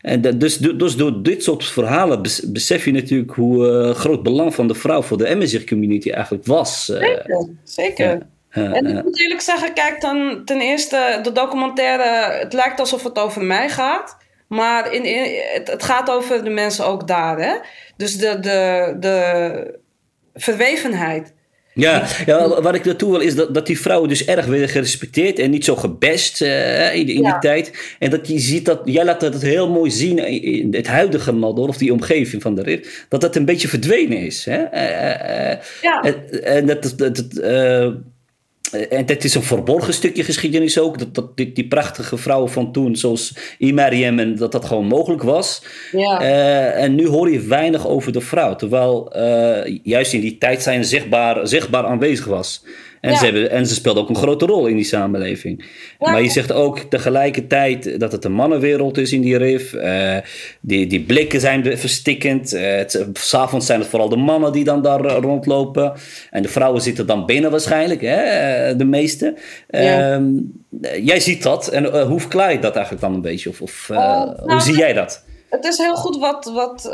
[0.00, 4.54] En dat, dus, dus door dit soort verhalen besef je natuurlijk hoe uh, groot belang
[4.54, 6.88] van de vrouw voor de Amazigh community eigenlijk was.
[6.90, 8.18] Uh, zeker, zeker.
[8.50, 8.72] Ja.
[8.72, 13.18] En ik moet eerlijk zeggen, kijk dan ten eerste de documentaire, het lijkt alsof het
[13.18, 14.16] over mij gaat.
[14.52, 17.38] Maar in, in, het, het, gaat over de mensen ook daar.
[17.38, 17.54] Hè?
[17.96, 19.78] Dus de, de, de
[20.34, 21.32] verwevenheid.
[21.74, 25.38] Ja, ja, wat ik naartoe wil is dat, dat die vrouwen dus erg werden gerespecteerd
[25.38, 27.30] en niet zo gebest uh, in, in ja.
[27.30, 27.96] die tijd.
[27.98, 31.68] En dat je ziet dat, jij laat dat heel mooi zien in het huidige Nador
[31.68, 34.44] of die omgeving van de RIF, dat dat een beetje verdwenen is.
[34.44, 34.58] Hè?
[34.58, 36.02] Uh, ja.
[36.42, 37.26] En dat, dat, dat
[38.72, 40.98] en het is een verborgen stukje geschiedenis ook.
[40.98, 45.22] Dat, dat die, die prachtige vrouwen van toen, zoals Imariam, en dat dat gewoon mogelijk
[45.22, 45.62] was.
[45.92, 46.20] Ja.
[46.20, 48.56] Eh, en nu hoor je weinig over de vrouw.
[48.56, 52.64] Terwijl uh, juist in die tijd zij zichtbaar, zichtbaar aanwezig was.
[53.02, 53.16] En, Ja.
[53.18, 55.64] ze hebben, en ze speelde ook een grote rol in die samenleving.
[55.98, 56.10] Ja.
[56.10, 59.72] Maar je zegt ook tegelijkertijd dat het een mannenwereld is in die RIF.
[59.74, 60.16] Eh,
[60.60, 62.50] die, die blikken zijn verstikkend.
[62.50, 65.92] Het- S'avonds zijn het vooral de mannen die dan daar eh, rondlopen.
[66.30, 69.34] En de vrouwen zitten dan binnen waarschijnlijk, hè, de meeste.
[69.68, 70.12] Ja.
[70.12, 70.24] Ehm,
[70.82, 71.68] eh, jij ziet dat.
[71.68, 73.48] En hoe verklaar je dat eigenlijk dan een beetje?
[73.50, 75.24] Of, of Oh, hoe nou, zie jij dat?
[75.50, 76.90] Het is heel goed wat, wat,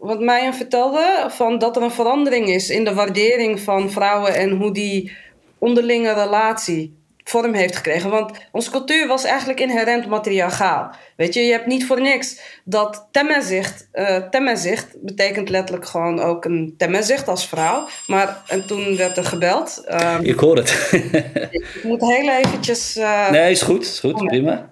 [0.00, 4.50] wat Meijen vertelde, van dat er een verandering is in de waardering van vrouwen en
[4.50, 5.12] hoe die
[5.58, 8.10] onderlinge relatie vorm heeft gekregen.
[8.10, 10.90] Want onze cultuur was eigenlijk inherent matriarchaal.
[11.16, 16.44] Weet je, je hebt niet voor niks dat temmenzicht, eh temmenzicht betekent letterlijk gewoon ook
[16.44, 17.88] een temmenzicht als vrouw.
[18.06, 19.82] Maar en toen werd er gebeld.
[19.86, 20.88] Ehm, Ik hoor het.
[21.50, 22.96] ik moet heel eventjes...
[22.96, 23.82] eh, nee, is goed.
[23.82, 24.14] Is goed.
[24.14, 24.26] Oh.
[24.26, 24.70] Prima.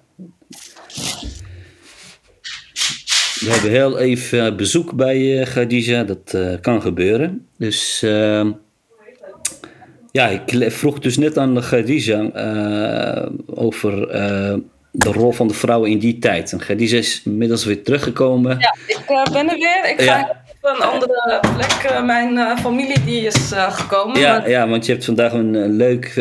[3.41, 6.05] We hebben heel even bezoek bij eh Khadija.
[6.05, 7.47] Dat eh, kan gebeuren.
[7.59, 8.51] Dus ehm,
[10.13, 14.09] ja, ik vroeg dus net aan Khadija eh, over
[14.91, 16.53] de rol van de vrouwen in die tijd.
[16.53, 18.59] En Khadija is inmiddels weer teruggekomen.
[18.59, 19.91] Ja, ik ben er weer.
[19.91, 20.45] Ik ga Ja.
[20.69, 21.91] Een andere plek.
[21.93, 24.21] Eh, mijn eh, familie die is eh, gekomen.
[24.21, 26.13] Ja, Maar- ja, want je hebt vandaag een, leuk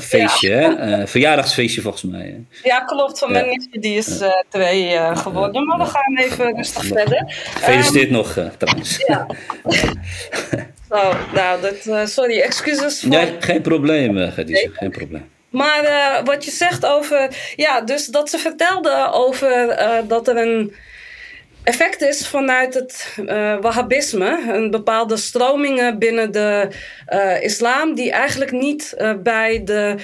[0.00, 0.74] feestje, hè?
[0.74, 2.20] Eh, verjaardagsfeestje volgens mij.
[2.60, 2.68] hè?
[2.68, 3.18] ja, klopt.
[3.18, 3.50] Van mijn Ja.
[3.50, 5.66] nichtje die is twee geworden.
[5.66, 7.24] Maar we gaan even rustig verder.
[7.54, 8.98] Gefeliciteerd nog, eh, trouwens.
[9.04, 9.26] Ehm, ja.
[11.34, 13.08] Nou, dat, sorry, excuses voor...
[13.10, 14.30] Nee, geen probleem,
[14.72, 15.24] geen probleem.
[15.50, 15.82] Maar
[16.24, 19.76] wat je zegt over, ja, dus dat ze vertelde over
[20.08, 20.74] dat er een
[21.64, 26.68] effect is vanuit het eh Wahhabisme, een bepaalde stromingen binnen de
[27.06, 29.96] eh, islam, die eigenlijk niet eh, bij de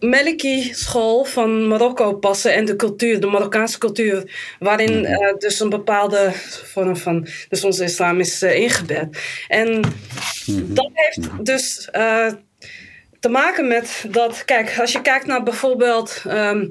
[0.00, 6.30] Maliki-school van Marokko passen en de cultuur, de Marokkaanse cultuur, waarin eh, dus een bepaalde
[6.64, 9.18] vorm van, dus onze islam is ingebed.
[9.48, 9.80] En
[10.46, 12.32] dat heeft dus eh,
[13.20, 16.66] te maken met dat, kijk, als je kijkt naar bijvoorbeeld, ehm,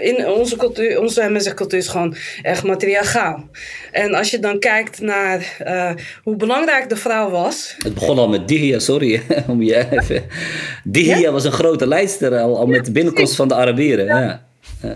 [0.00, 3.48] in onze cultuur, onze MSF-cultuur is gewoon echt matriarchaal.
[3.92, 5.90] En als je dan kijkt naar eh,
[6.22, 10.24] hoe belangrijk de vrouw was, Het begon al met Dihia, sorry om je even.
[10.84, 14.06] Dihia was een grote leidster al, al met de binnenkomst van de Arabieren.
[14.06, 14.46] Ja.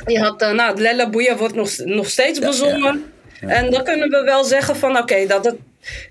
[0.06, 3.04] Je had, uh, nou, Lella Bouya wordt nog, nog steeds bezongen.
[3.40, 5.56] En dan kunnen we wel zeggen van, oké, dat het,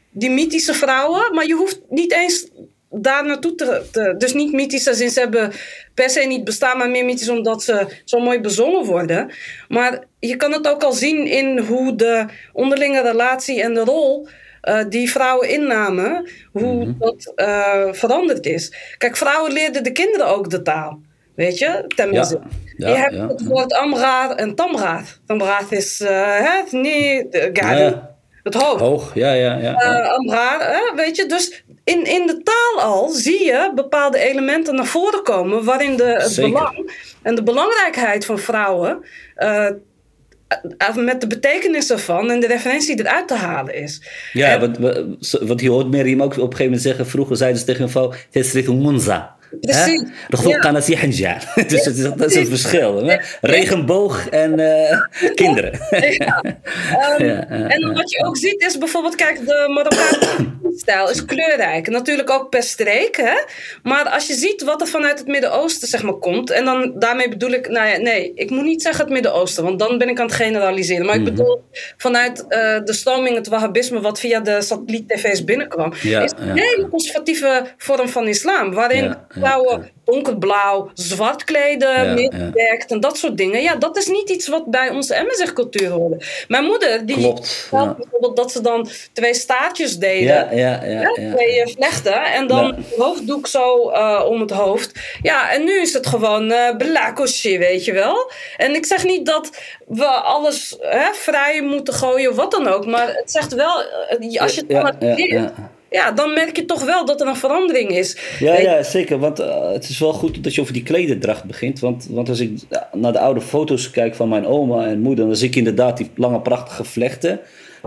[0.10, 2.48] die mythische vrouwen, maar je hoeft niet eens
[2.92, 4.16] daar naartoe te, te...
[4.18, 5.52] Dus niet mythisch als in ze hebben
[5.94, 9.32] per se niet bestaan, maar meer mythisch omdat ze zo mooi bezongen worden.
[9.68, 14.28] Maar je kan het ook al zien in hoe de onderlinge relatie en de rol...
[14.70, 16.96] Uh, die vrouwen innamen, hoe mm -hmm.
[17.00, 18.74] dat uh, veranderd is.
[18.98, 21.00] Kijk, vrouwen leerden de kinderen ook de taal.
[21.36, 21.84] Weet je?
[21.96, 22.40] Tenminste.
[22.78, 23.28] Ja, ja, je hebt ja.
[23.28, 25.18] het woord amraar en tamraar.
[25.26, 28.11] Tamraar is uh, het, niet, ja.
[28.44, 28.80] Het hoog.
[28.80, 29.58] Hoog, ja, ja.
[29.58, 30.96] ja, Uh, amraar, hè?
[30.96, 31.26] weet je?
[31.26, 35.64] Dus in, in de taal al zie je bepaalde elementen naar voren komen...
[35.64, 36.52] waarin de, het Zeker.
[36.52, 39.06] belang en de belangrijkheid van vrouwen...
[39.38, 39.70] Uh,
[40.96, 44.02] met de betekenis ervan en de referentie eruit te halen is.
[44.34, 47.08] Ja, en, wat, wat je hoort Miriam ook op een gegeeen moment zeggen.
[47.08, 49.36] Vroeger zeiden ze tegen een vrouw: Het Monza.
[49.60, 50.02] Precies.
[50.02, 51.40] Ja.
[51.68, 53.06] dus dat is, dat is een verschil.
[53.06, 53.18] Hè?
[53.42, 55.02] Regenboog en uh,
[55.42, 55.80] kinderen.
[55.90, 56.44] Ja.
[57.20, 60.50] Um, ja, en wat je ook ziet is bijvoorbeeld, kijk, de Marokkaanse
[60.82, 61.90] stijl is kleurrijk.
[61.90, 63.18] Natuurlijk ook per streek.
[63.18, 63.34] Hè?
[63.84, 66.50] Maar als je ziet wat er vanuit het Midden-Oosten zeg maar, komt.
[66.50, 69.64] En dan daarmee bedoel ik, nou ja, nee, ik moet niet zeggen het Midden-Oosten.
[69.64, 71.06] Want dan ben ik aan het generaliseren.
[71.06, 71.32] Maar mm -hmm.
[71.32, 71.64] ik bedoel
[71.98, 72.48] vanuit uh,
[72.84, 75.94] de stroming, het Wahhabisme, wat via de satelliet-tv's binnenkwam.
[76.02, 78.74] Ja, is een hele conservatieve vorm van islam.
[78.74, 79.16] Waarin
[80.04, 83.62] donkerblauw, zwart kleden, meer bedekt en dat soort dingen.
[83.62, 86.18] Ja, dat is niet iets wat bij onze MSR-cultuur hoorde.
[86.48, 90.26] Mijn moeder, die Klopt, bijvoorbeeld dat ze dan twee staartjes deden.
[90.26, 92.24] Ja, ja, ja, twee vlechten.
[92.24, 95.00] En dan hoofddoek zo uh, om het hoofd.
[95.22, 98.32] Ja, en nu is het gewoon uh, belakoshi, weet je wel.
[98.58, 99.50] En ik zeg niet dat
[99.88, 102.86] we alles hè, vrij moeten gooien, wat dan ook.
[102.86, 103.84] Maar het zegt wel,
[104.40, 104.72] als je het
[105.30, 105.54] ja,
[106.16, 108.18] dan merk je toch wel dat er een verandering is.
[108.40, 109.20] Ja, ja zeker.
[109.20, 111.80] Want uh, het is wel goed dat je over die klederdracht begint.
[111.80, 112.60] Want, want als ik
[112.94, 115.26] naar de oude foto's kijk van mijn oma en moeder...
[115.26, 117.40] dan zie ik inderdaad die lange prachtige vlechten.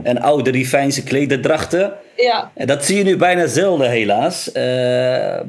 [0.02, 1.92] En oude Rivijnse klederdrachten.
[2.16, 2.50] Ja.
[2.54, 4.50] En dat zie je nu bijna zelden helaas.
[4.54, 5.40] Uh,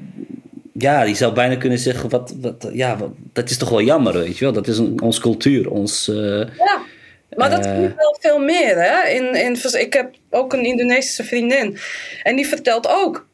[0.73, 2.09] ja, je zou bijna kunnen zeggen...
[2.09, 4.53] Wat, wat, ja, wat, dat is toch wel jammer, weet je wel.
[4.53, 6.07] Dat is een, onze cultuur, ons...
[6.07, 6.81] Uh, ja.
[7.36, 8.75] Maar dat uh, wel veel meer.
[8.77, 9.09] Hè?
[9.09, 11.77] In, in, ik heb ook een Indonesische vriendin.
[12.23, 13.27] En die vertelt ook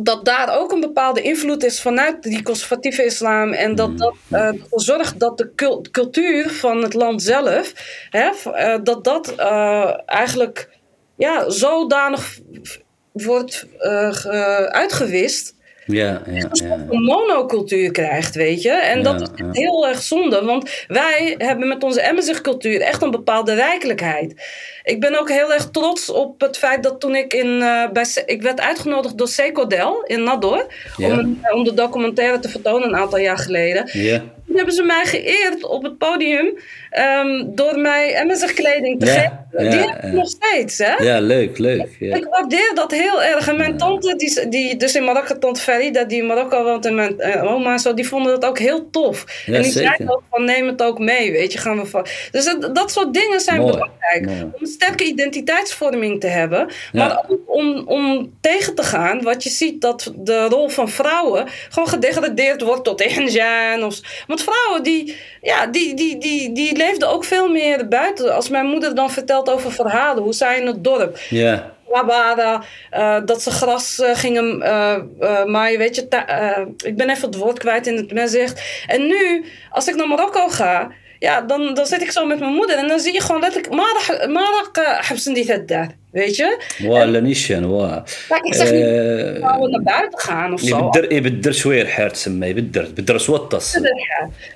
[0.00, 3.52] dat daar ook een bepaalde invloed is vanuit die conservatieve islam.
[3.52, 7.72] En dat dat uh, zorgt dat de cultuur van het land zelf,
[8.10, 10.68] hè, uh, dat dat uh, eigenlijk
[11.16, 12.38] ja, zodanig
[13.12, 13.66] wordt
[14.68, 15.54] uitgewist.
[15.86, 16.86] Ja, ja, ja.
[16.90, 18.70] een monocultuur krijgt, weet je.
[18.70, 23.54] En dat is heel erg zonde, want wij hebben met onze Emmenzig-cultuur echt een bepaalde
[23.54, 24.34] rijkelijkheid.
[24.82, 27.46] Ik ben ook heel erg trots op het feit dat toen ik in.
[27.46, 30.66] Uh, bij, ik werd uitgenodigd door Secodel in Nador.
[30.96, 33.88] Om, om de documentaire te vertonen een aantal jaar geleden.
[34.52, 36.58] Toen hebben ze mij geëerd op het podium
[36.98, 39.46] um, door mij Emmenzig kleding te geven.
[39.70, 40.92] Die heb ik nog steeds, hè?
[41.04, 41.96] Ja, leuk, leuk.
[41.98, 43.48] Ik waardeer dat heel erg.
[43.48, 46.94] En mijn tante, die, die dus in Marokko, tante Ferida, die in Marokko woont en
[46.94, 49.44] mijn uh, oma en zo, die vonden dat ook heel tof.
[49.46, 51.58] en die zeiden ook van neem het ook mee, weet je.
[51.58, 52.06] Gaan we van...
[52.30, 53.72] Dus dat, dat soort dingen zijn Mooi.
[53.72, 54.26] belangrijk.
[54.26, 54.42] Mooi.
[54.42, 56.70] Om een sterke identiteitsvorming te hebben.
[56.92, 61.46] Maar ook om, om tegen te gaan wat je ziet dat de rol van vrouwen
[61.68, 63.82] gewoon gedegradeerd wordt tot injaan.
[63.84, 68.34] Of, want vrouwen die, ja, die, die, die, die leefden ook veel meer buiten.
[68.34, 71.18] Als mijn moeder dan vertelt over verhalen, hoe zij in het dorp.
[71.28, 71.72] Ja.
[72.92, 76.02] Uh, dat ze gras uh, gingen uh, maaien, weet je.
[76.84, 78.84] ik ben even het woord kwijt in het menzicht.
[78.86, 80.90] En nu, als ik naar Marokko ga,
[81.22, 83.74] ja, dan, dan zit ik zo met mijn moeder en dan zie je gewoon letterlijk
[83.74, 84.70] Marag, Marag
[85.08, 86.62] Habsendi dat eh, Weet je?
[86.78, 88.02] Wow, Lanishan, waar.
[88.28, 90.90] Kijk, ik zeg niet uh, we naar buiten gaan of zo.
[91.08, 92.54] Je bent er weer hard, ze mee.
[92.54, 92.88] Je bent er.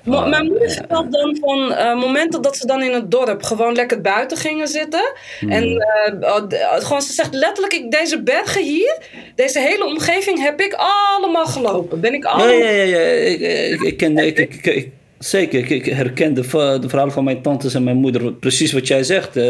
[0.03, 4.01] Mijn moeder vertelt dan van eh, momenten dat ze dan in het dorp gewoon lekker
[4.01, 5.13] buiten gingen zitten.
[5.39, 5.51] Hmm.
[5.51, 5.85] En
[6.19, 6.43] oh,
[6.79, 8.97] gewoon, ze zegt letterlijk, ik, deze bergen hier,
[9.35, 11.99] deze hele omgeving heb ik allemaal gelopen.
[11.99, 12.49] Ben ik allemaal...
[12.49, 12.99] Ja, ja, ja.
[12.99, 13.47] ja.
[13.47, 16.41] Ik, ik, ken, ik, ik Zeker, ik, ik herken de,
[16.81, 18.33] de, verhalen van mijn tantes en mijn moeder.
[18.33, 19.37] Precies wat jij zegt.
[19.37, 19.43] Uh,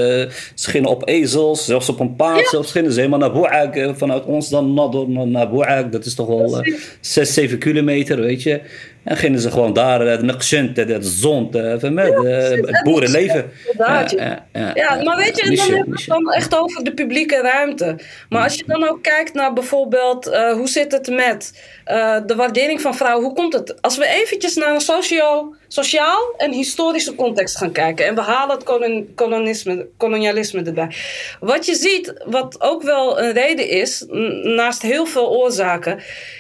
[0.54, 2.40] ze gingen op ezels, zelfs op een paard.
[2.40, 2.50] Ja.
[2.50, 3.76] Zelfs gingen ze helemaal naar Boeak.
[3.76, 5.92] Uh, vanuit ons dan Nador naar Boeak.
[5.92, 8.62] Dat is toch wel uh, 6, 7 kilometer, weet je.
[9.08, 13.52] En gingen ze gewoon daar, de Naqshint, de zon, het boerenleven.
[13.78, 16.94] Ja, ja, ja, ja, maar weet je, dan heb je het dan echt over de
[16.94, 17.96] publieke ruimte.
[18.30, 22.36] Maar als je dan ook kijkt naar bijvoorbeeld, uh, hoe zit het met uh, de
[22.36, 23.26] waardering van vrouwen?
[23.26, 23.82] Hoe komt het?
[23.82, 28.06] Als we eventjes naar een socio, sociaal en historische context gaan kijken.
[28.06, 30.92] En we halen het kolon, kolonisme, kolonialisme erbij.
[31.40, 34.06] Wat je ziet, wat ook wel een reden is,
[34.44, 36.00] naast heel veel oorzaken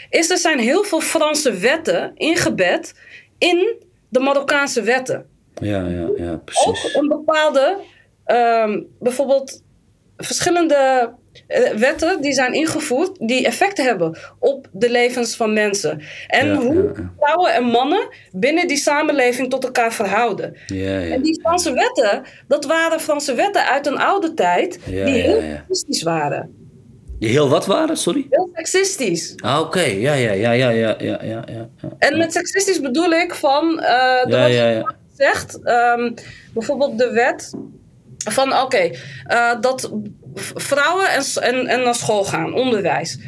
[0.10, 2.94] is er zijn heel veel Franse wetten ingebed
[3.38, 5.26] in de Marokkaanse wetten.
[5.62, 6.96] Ja, ja, ja, precies.
[6.96, 7.78] Ook een bepaalde,
[8.26, 9.62] um, bijvoorbeeld
[10.18, 11.12] verschillende
[11.48, 16.02] uh, wetten die zijn ingevoerd die effect hebben op de levens van mensen.
[16.28, 17.14] En ja, hoe ja, ja.
[17.20, 20.56] vrouwen en mannen binnen die samenleving tot elkaar verhouden.
[21.12, 26.04] En die Franse wetten, dat waren Franse wetten uit een oude tijd die heel seksistisch
[26.04, 26.57] waren.
[27.20, 28.28] Heel wat waren, sorry?
[28.30, 29.34] Heel seksistisch.
[29.36, 29.68] Ah, oké.
[29.68, 30.00] Okay.
[30.00, 31.70] Ja, ja, ja, ja, ja, ja, ja, ja.
[31.98, 33.70] En met seksistisch bedoel ik van...
[33.70, 33.80] Uh,
[34.28, 34.96] ja, ja, ja.
[35.16, 36.14] zegt, um,
[36.54, 37.54] bijvoorbeeld de wet
[38.18, 38.54] van...
[38.54, 38.98] Oké, okay,
[39.28, 39.92] uh, dat
[40.54, 43.20] vrouwen en, en, en naar school gaan, onderwijs.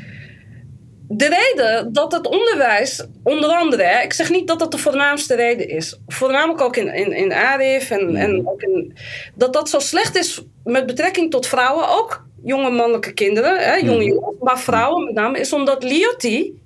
[1.08, 3.84] De reden dat het onderwijs, onder andere...
[3.84, 6.00] Hè, ik zeg niet dat dat de voornaamste reden is.
[6.08, 8.98] Voornamelijk ook in, in, in ARIF en, en ook in...
[9.36, 14.04] Dat dat zo slecht is met betrekking tot vrouwen ook jonge mannelijke kinderen, hè, jonge
[14.04, 16.59] jongens, maar vrouwen met name, is omdat Liotti,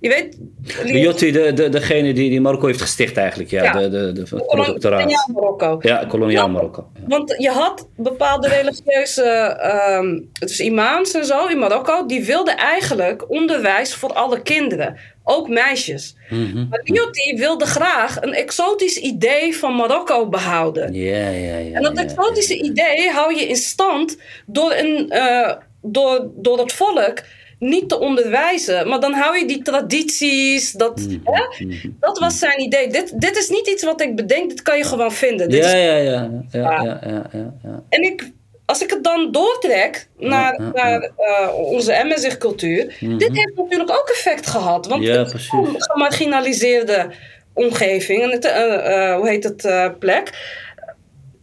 [0.00, 0.38] je weet...
[0.82, 3.72] Liotti, de, de, degene die, die Marokko heeft gesticht eigenlijk, ja, ja.
[3.72, 4.44] de, de, de, de
[4.80, 5.78] koloniaal Marokko.
[5.80, 6.90] Ja, koloniaal Marokko.
[6.94, 7.00] Ja.
[7.06, 9.58] Want je had bepaalde religieuze
[9.98, 14.96] um, dus imams en zo in Marokko, die wilden eigenlijk onderwijs voor alle kinderen.
[15.28, 16.16] Ook meisjes.
[16.28, 16.66] Mm-hmm.
[16.70, 20.94] Maar Liotti wilde graag een exotisch idee van Marokko behouden.
[20.94, 21.74] Ja, ja, ja.
[21.76, 27.22] En dat exotische idee hou je in stand door, een, uh, door, door het volk
[27.58, 28.88] niet te onderwijzen.
[28.88, 30.72] Maar dan hou je die tradities.
[30.72, 31.20] Dat, mm-hmm.
[31.24, 31.90] hè?
[32.00, 32.88] dat was zijn idee.
[32.88, 34.48] Dit, dit is niet iets wat ik bedenk.
[34.48, 35.48] Dit kan je gewoon vinden.
[35.48, 35.72] Dit ja, is...
[35.72, 37.00] ja, ja, ja, ja,
[37.32, 37.82] ja, ja.
[37.88, 38.34] En ik
[38.66, 43.18] als ik het dan doortrek naar, ja, ja, naar uh, onze MSG-cultuur, Mhm.
[43.18, 44.86] dit heeft natuurlijk ook effect gehad.
[44.86, 45.52] Want Ja, precies.
[45.52, 47.10] een gemarginaliseerde
[47.54, 50.30] omgeving, en het, eh, eh, hoe heet het, eh, plek.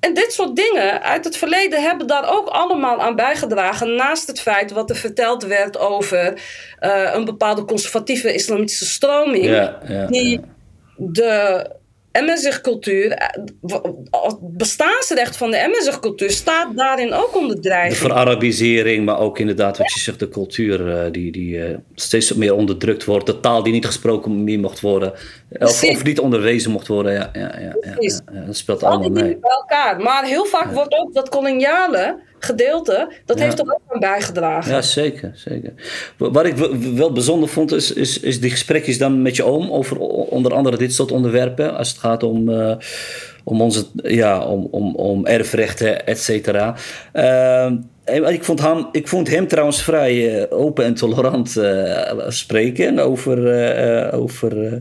[0.03, 3.95] En dit soort dingen uit het verleden hebben daar ook allemaal aan bijgedragen.
[3.95, 6.41] Naast het feit wat er verteld werd over
[6.79, 9.45] eh, een bepaalde conservatieve islamitische stroming.
[9.45, 10.45] Ja, ja, die ja.
[10.97, 11.69] de
[12.21, 13.31] MSG-cultuur,
[14.11, 17.97] het bestaansrecht van de MSG-cultuur staat daarin ook onder De dreiging.
[17.97, 22.53] verarabisering, maar ook inderdaad wat je zegt, de cultuur uh, die, die uh, steeds meer
[22.55, 23.25] onderdrukt wordt.
[23.25, 25.13] De taal die niet gesproken meer mocht worden.
[25.59, 27.13] Of, of niet onderwezen mocht worden.
[27.13, 29.37] Ja, ja, ja, ja, dat speelt Al allemaal mee.
[29.37, 29.99] bij elkaar.
[30.01, 33.43] Maar heel vaak wordt ook dat koloniale gedeelte, dat Ja.
[33.43, 34.71] heeft er ook aan bijgedragen.
[34.71, 35.31] Ja, zeker.
[35.35, 35.73] zeker.
[36.17, 36.55] Wa- Wat ik
[36.95, 40.77] wel bijzonder vond, is, is, is die gesprekjes dan met je oom over onder andere
[40.77, 41.77] dit soort onderwerpen.
[41.77, 42.75] Als het gaat om, eh,
[43.43, 46.75] om, onze, ja, om, om, om erfrechten, et cetera.
[48.03, 52.99] En ik, vond hem, ik vond hem trouwens vrij eh, open en tolerant eh, spreken
[52.99, 54.71] over, eh, eh, over eh,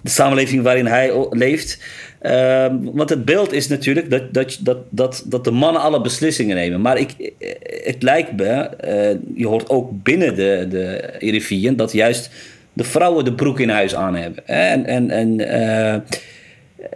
[0.00, 1.78] de samenleving waarin hij leeft.
[2.20, 6.56] Ehm, want het beeld is natuurlijk dat, dat, dat, dat, dat de mannen alle beslissingen
[6.56, 6.80] nemen.
[6.80, 7.50] Maar ik, eh,
[7.84, 12.30] het lijkt me, eh, je hoort ook binnen de, de Erivien, dat juist
[12.72, 14.46] de vrouwen de broek in huis aan hebben.
[14.46, 15.40] En, en, en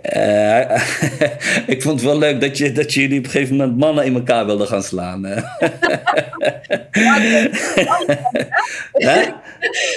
[0.02, 0.82] eh,
[1.74, 4.14] ik vond het wel leuk dat, je, dat jullie op een gegeven moment mannen in
[4.14, 5.26] elkaar wilden gaan slaan.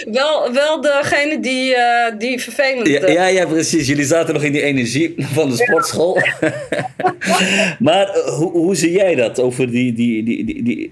[0.06, 2.88] Wel, wel degene die, eh, die vervelend...
[2.88, 3.88] Ja, eh, ja, ja, precies.
[3.88, 6.14] Jullie zaten nog in die energie van de sportschool.
[7.80, 9.39] maar eh, hoe, hoe zie jij dat?
[9.39, 10.88] Over die, die, die, die, die,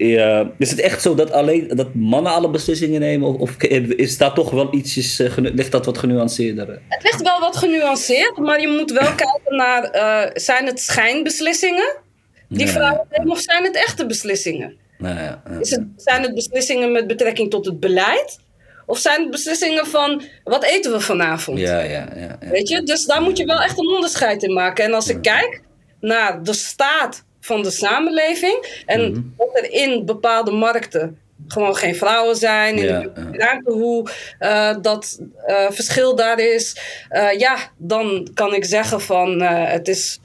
[0.58, 3.28] is het echt zo dat, alleen, dat mannen alle beslissingen nemen?
[3.28, 3.62] Of, of
[3.96, 6.80] is daar toch wel ietsjes, ligt dat wat genuanceerder?
[6.88, 9.90] Het ligt wel wat genuanceerd, maar je moet wel kijken naar...
[10.34, 11.96] zijn het schijnbeslissingen
[12.48, 14.80] die vrouwen nemen of zijn het echte beslissingen?
[15.02, 15.58] Nou ja, ja.
[15.60, 18.38] Is het, zijn het beslissingen met betrekking tot het beleid?
[18.86, 21.58] Of zijn het beslissingen van wat eten we vanavond?
[21.58, 22.48] Ja, ja, ja, ja.
[22.50, 22.82] Weet je?
[22.82, 24.84] Dus daar moet je wel echt een onderscheid in maken.
[24.84, 25.62] En als ik kijk
[26.00, 29.20] naar de staat van de samenleving en Mhm.
[29.36, 35.20] dat er in bepaalde markten gewoon geen vrouwen zijn, in de ruimte hoe eh, dat
[35.46, 36.76] eh, verschil daar is,
[37.08, 40.20] eh, ja, dan kan ik zeggen van het is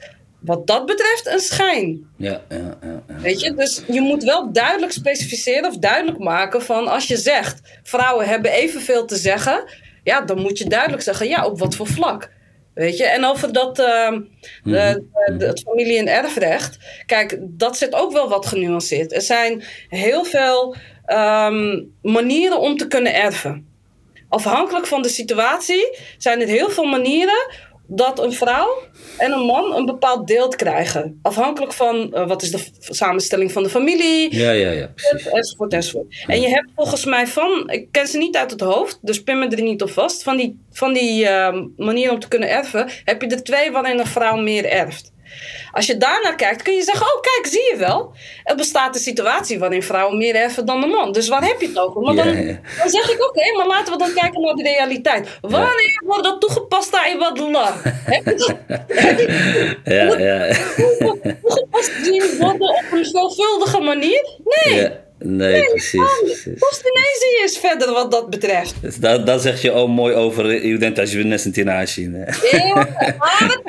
[0.47, 2.09] wat dat betreft een schijn.
[2.17, 3.19] Ja, ja, ja, ja.
[3.21, 7.61] Weet je, dus je moet wel duidelijk specificeren of duidelijk maken van als je zegt
[7.83, 9.63] vrouwen hebben evenveel te zeggen,
[10.03, 12.29] ja, dan moet je duidelijk zeggen ja, op wat voor vlak.
[12.73, 14.21] Weet je, en over dat ehm,
[14.63, 15.03] de,
[15.37, 19.13] de- het familie- en erfrecht, kijk, dat zit ook wel wat genuanceerd.
[19.13, 20.75] Er zijn heel veel
[21.05, 23.67] ehm, manieren om te kunnen erven.
[24.29, 27.51] Afhankelijk van de situatie zijn er heel veel manieren
[27.87, 28.83] dat een vrouw
[29.17, 31.19] en een man een bepaald deel krijgen.
[31.21, 35.27] Afhankelijk van eh, wat is de samenstelling van de familie, ja, ja, ja, precies.
[35.27, 36.23] enzovoort, enzovoort.
[36.27, 39.39] En je hebt volgens mij van, ik ken ze niet uit het hoofd, dus pin
[39.39, 40.23] me er niet op vast.
[40.23, 43.99] Van die, van die eh, manieren om te kunnen erven, heb je er twee waarin
[43.99, 45.11] een vrouw meer erft.
[45.71, 48.11] Als je daarnaar kijkt, kun je zeggen: Oh, kijk, zie je wel.
[48.43, 51.11] Er bestaat een situatie waarin vrouwen meer erven dan de man.
[51.11, 52.01] Dus waar heb je het over?
[52.01, 52.25] Maar dan,
[52.89, 55.27] zeg ik: Oké, maar laten we dan kijken naar de realiteit.
[55.41, 57.37] Wanneer wordt dat toegepast aan dat
[58.03, 58.55] heb je-
[59.83, 60.55] Ja, ja.
[61.41, 64.25] toegepast zien worden op een veelvuldige manier?
[64.65, 64.89] Nee.
[65.19, 66.47] Nee, precies.
[67.43, 68.73] is verder wat dat betreft.
[68.81, 71.15] Dus daar, daar zeg je ook mooi over Identitas
[71.51, 72.25] Tinashin.
[72.27, 72.75] Heel
[73.17, 73.61] aardig.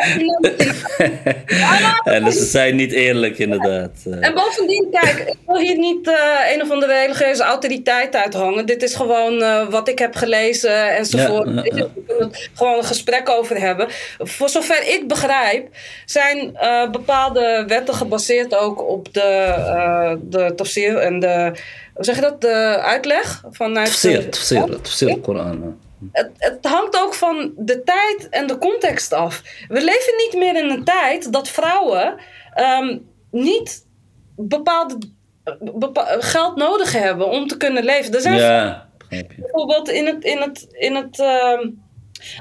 [2.04, 3.90] En dus ze zijn niet eerlijk, inderdaad.
[4.04, 8.66] Eh, En bovendien, kijk, ik wil hier niet eh, een of andere religieuze autoriteit uithangen.
[8.66, 11.48] Dit is gewoon eh, wat ik heb gelezen enzovoort.
[11.48, 11.86] Ja, ja, je, ja.
[11.94, 13.86] We kunnen er gewoon een gesprek over hebben.
[14.18, 15.68] Voor zover ik begrijp,
[16.04, 21.37] zijn eh, bepaalde wetten gebaseerd ook op de, eh de tafsir en de,
[21.94, 23.88] hoe zeg je dat, de uitleg vanuit...
[24.82, 25.80] Tafsir Koran.
[26.12, 29.42] het, het hangt ook van de tijd en de context af.
[29.68, 32.14] We leven niet meer in een tijd dat vrouwen
[32.54, 32.98] ehm,
[33.30, 33.86] niet
[34.36, 34.98] bepaalde
[35.60, 38.14] bepa- geld nodig hebben om te kunnen leven.
[38.14, 40.24] Er zijn Ja, bijvoorbeeld in het.
[40.24, 41.68] In het, in het ehm,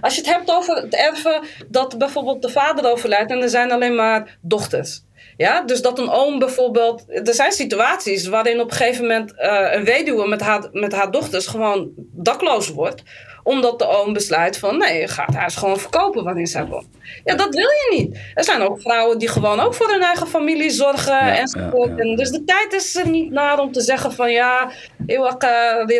[0.01, 3.71] als je het hebt over het erven dat bijvoorbeeld de vader overlijdt en er zijn
[3.71, 5.01] alleen maar dochters.
[5.37, 7.03] Ja, dus dat een oom bijvoorbeeld.
[7.07, 11.11] Er zijn situaties waarin op een gegeven moment eh, een weduwe met haar, met haar
[11.11, 13.03] dochters gewoon dakloos wordt.
[13.43, 16.87] Omdat de oom besluit van nee, je gaat haar gewoon verkopen waarin zij woont.
[17.23, 18.17] Ja, dat wil je niet.
[18.33, 21.89] Er zijn ook vrouwen die gewoon ook voor hun eigen familie zorgen Ja, enzovoort.
[21.89, 22.01] ja, ja.
[22.09, 24.71] En dus de tijd is er niet naar om te zeggen van ja,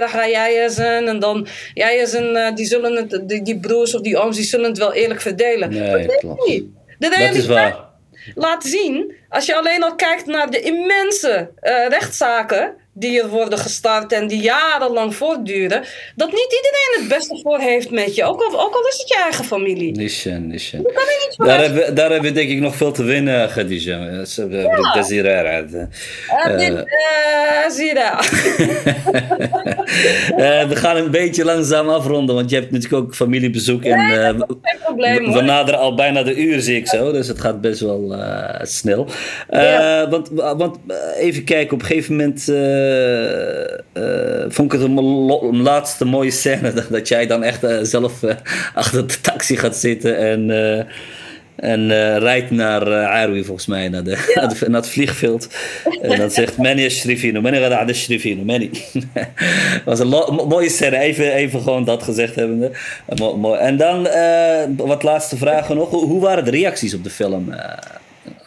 [0.10, 1.08] ga jij eens een.
[1.08, 4.36] En dan jij eens een, eh, die zullen het, die, die broers of die ooms,
[4.36, 5.70] die zullen het wel eerlijk verdelen.
[5.70, 6.48] Nee, dat weet klopt.
[6.48, 6.66] niet.
[7.00, 7.87] De Dat is waar.
[8.36, 13.60] Laat zien, als je alleen al kijkt naar de immense eh, rechtszaken die er worden
[13.60, 15.84] gestart en die jarenlang voortduren,
[16.16, 18.24] dat niet iedereen het beste voor heeft met je.
[18.24, 19.92] Ook al, ook al is het je eigen familie.
[19.92, 20.12] Niet
[21.36, 24.06] voor Daar hebben, daar hebben we denk ik nog veel te winnen, Khadija.
[24.12, 25.74] Dat is, eh, hier eruit.
[25.74, 25.84] Eh,
[27.88, 27.94] Eh.
[27.94, 28.26] daar.
[30.38, 33.84] Eh, we gaan een beetje langzaam afronden, want je hebt natuurlijk ook familiebezoek.
[33.84, 37.12] En, Nee, probleem we naderen al bijna de uur, zie ik zo.
[37.12, 38.16] Dus het gaat best wel
[38.62, 39.08] snel.
[39.50, 40.10] Ja.
[40.10, 40.78] Want, want
[41.18, 42.48] even kijken, op een gegeven moment
[44.50, 46.74] vond ik het een, laatste mooie scène.
[46.74, 48.36] Dat, dat jij dan echt eh, zelf eh,
[48.74, 50.18] achter de taxi gaat zitten.
[50.18, 50.86] En, eh,
[51.56, 54.18] En eh, rijdt naar Arwi volgens mij, naar, de,
[54.68, 55.48] naar, het vliegveld.
[56.02, 58.70] en dan zegt Manny Ashrifino, Manny gaat aan de Ashrifino, Manny.
[59.86, 60.08] was een
[60.48, 62.72] mooie scène, even, even gewoon dat gezegd hebbende.
[63.60, 64.08] En dan
[64.76, 65.90] wat laatste vragen nog.
[65.90, 67.54] Hoe, hoe, waren de reacties op de film?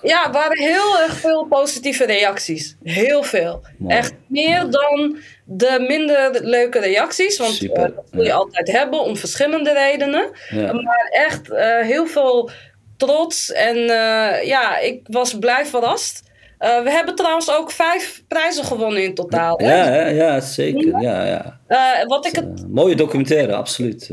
[0.02, 2.76] Ja, er waren heel erg veel positieve reacties.
[2.82, 3.62] Heel veel.
[3.78, 3.94] Mooi.
[3.94, 7.38] Echt meer dan de minder leuke reacties.
[7.38, 10.30] Want uh, dat wil je altijd hebben om verschillende redenen.
[10.50, 10.72] Ja.
[10.72, 12.50] Maar echt uh, heel veel
[12.96, 13.52] trots.
[13.52, 16.22] En uh, ja, ik was blij verrast.
[16.60, 19.62] Uh, we hebben trouwens ook vijf prijzen gewonnen in totaal.
[19.62, 21.00] Ja, ja, ja, zeker.
[21.00, 21.60] Ja, ja.
[21.68, 22.68] Uh, wat ik het...
[22.68, 24.10] mooie documentaire, absoluut.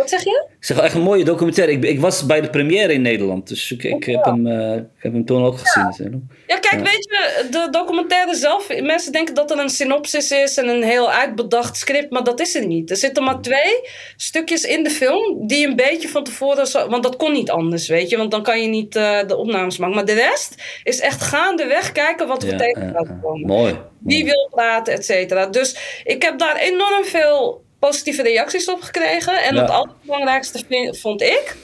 [0.00, 0.46] Wat zeg je?
[0.58, 1.72] Ik zeg echt een mooie documentaire.
[1.72, 5.02] Ik, ik was bij de première in Nederland, dus ik, ik, heb, hem, uh, ik
[5.02, 6.28] heb hem toen ook gezien.
[6.46, 6.82] Ja, kijk, ja.
[6.82, 11.10] weet je, de documentaire zelf, mensen denken dat er een synopsis is en een heel
[11.10, 12.90] uitbedacht script, maar dat is er niet.
[12.90, 17.02] Er zitten maar twee stukjes in de film die een beetje van tevoren, zo, want
[17.02, 19.94] dat kon niet anders, weet je, want dan kan je niet uh, de opnames maken.
[19.94, 23.46] Maar de rest is echt gaandeweg kijken wat er ja, tegen gaat komen.
[23.46, 23.78] Mooi.
[23.98, 25.46] Wie wil praten, et cetera.
[25.46, 29.42] Dus ik heb daar enorm veel positieve reacties op gekregen.
[29.42, 29.60] En ja.
[29.60, 31.56] het allerbelangrijkste vond ik,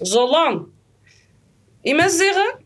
[0.00, 0.66] zolang
[1.82, 2.64] iemand zeggen,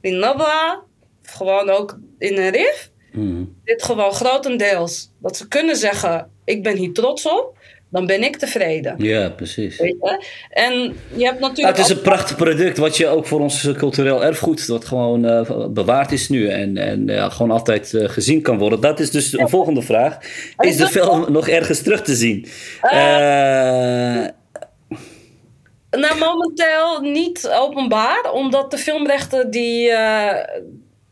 [0.00, 0.82] in Nabla,
[1.22, 3.60] gewoon ook in een RIF, mm.
[3.64, 7.53] dit gewoon grotendeels, dat ze kunnen zeggen, ik ben hier trots op
[7.94, 8.94] dan ben ik tevreden.
[8.98, 9.78] Ja, precies.
[9.78, 10.24] Weet je?
[10.50, 11.76] En je hebt natuurlijk.
[11.76, 15.66] het is een prachtig product wat je ook voor ons cultureel erfgoed, wat gewoon uh,
[15.68, 18.80] bewaard is nu en, en uh, gewoon altijd uh, gezien kan worden.
[18.80, 20.18] Dat is dus een volgende vraag.
[20.58, 22.46] Is de film nog ergens terug te zien?
[25.90, 29.92] nou, momenteel niet openbaar, omdat de filmrechten die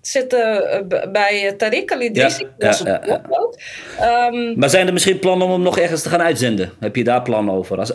[0.02, 2.46] zitten eh, bij eh, Tariq al-Idrissi.
[2.58, 6.22] Ja, ja, ja, um, maar zijn er misschien plannen om hem nog ergens te gaan
[6.22, 6.72] uitzenden?
[6.80, 7.78] Heb je daar plannen over?
[7.78, 7.92] Als,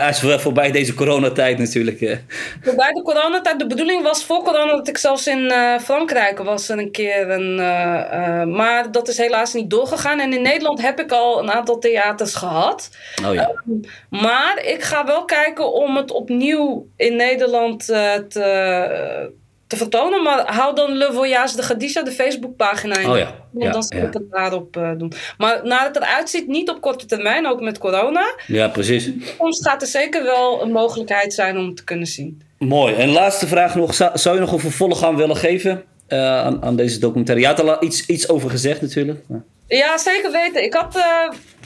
[0.00, 2.00] als voorbij deze coronatijd natuurlijk.
[2.00, 2.16] Uh.
[2.62, 3.58] Voorbij de coronatijd.
[3.58, 7.30] De bedoeling was voor corona dat ik zelfs in uh, Frankrijk was een keer.
[7.30, 10.20] Een, uh, maar dat is helaas niet doorgegaan.
[10.20, 12.90] En in Nederland heb ik al een aantal theaters gehad.
[13.26, 13.50] Oh, ja.
[13.68, 13.80] Um,
[14.10, 17.86] maar ik ga wel kijken om het opnieuw in Nederland
[18.28, 19.38] te
[19.70, 20.22] te vertonen.
[20.22, 23.10] Maar hou dan Le Voyage de Gadisha, de Facebookpagina in.
[23.10, 23.34] Oh ja.
[23.58, 24.06] ja dan zal ja.
[24.06, 25.12] ik het daarop uh, doen.
[25.38, 28.34] Maar naar het eruit ziet, niet op korte termijn, ook met corona.
[28.46, 29.10] Ja, precies.
[29.38, 32.42] Soms gaat er zeker wel een mogelijkheid zijn om het te kunnen zien.
[32.58, 32.94] Mooi.
[32.94, 33.94] En laatste vraag nog.
[33.94, 37.42] Zou, zou je nog een vervolg aan willen geven uh, aan, aan, deze documentaire?
[37.42, 39.24] Je had er al iets, iets over gezegd natuurlijk.
[39.66, 40.64] Ja, zeker weten.
[40.64, 40.96] Ik had...
[40.96, 41.02] Uh,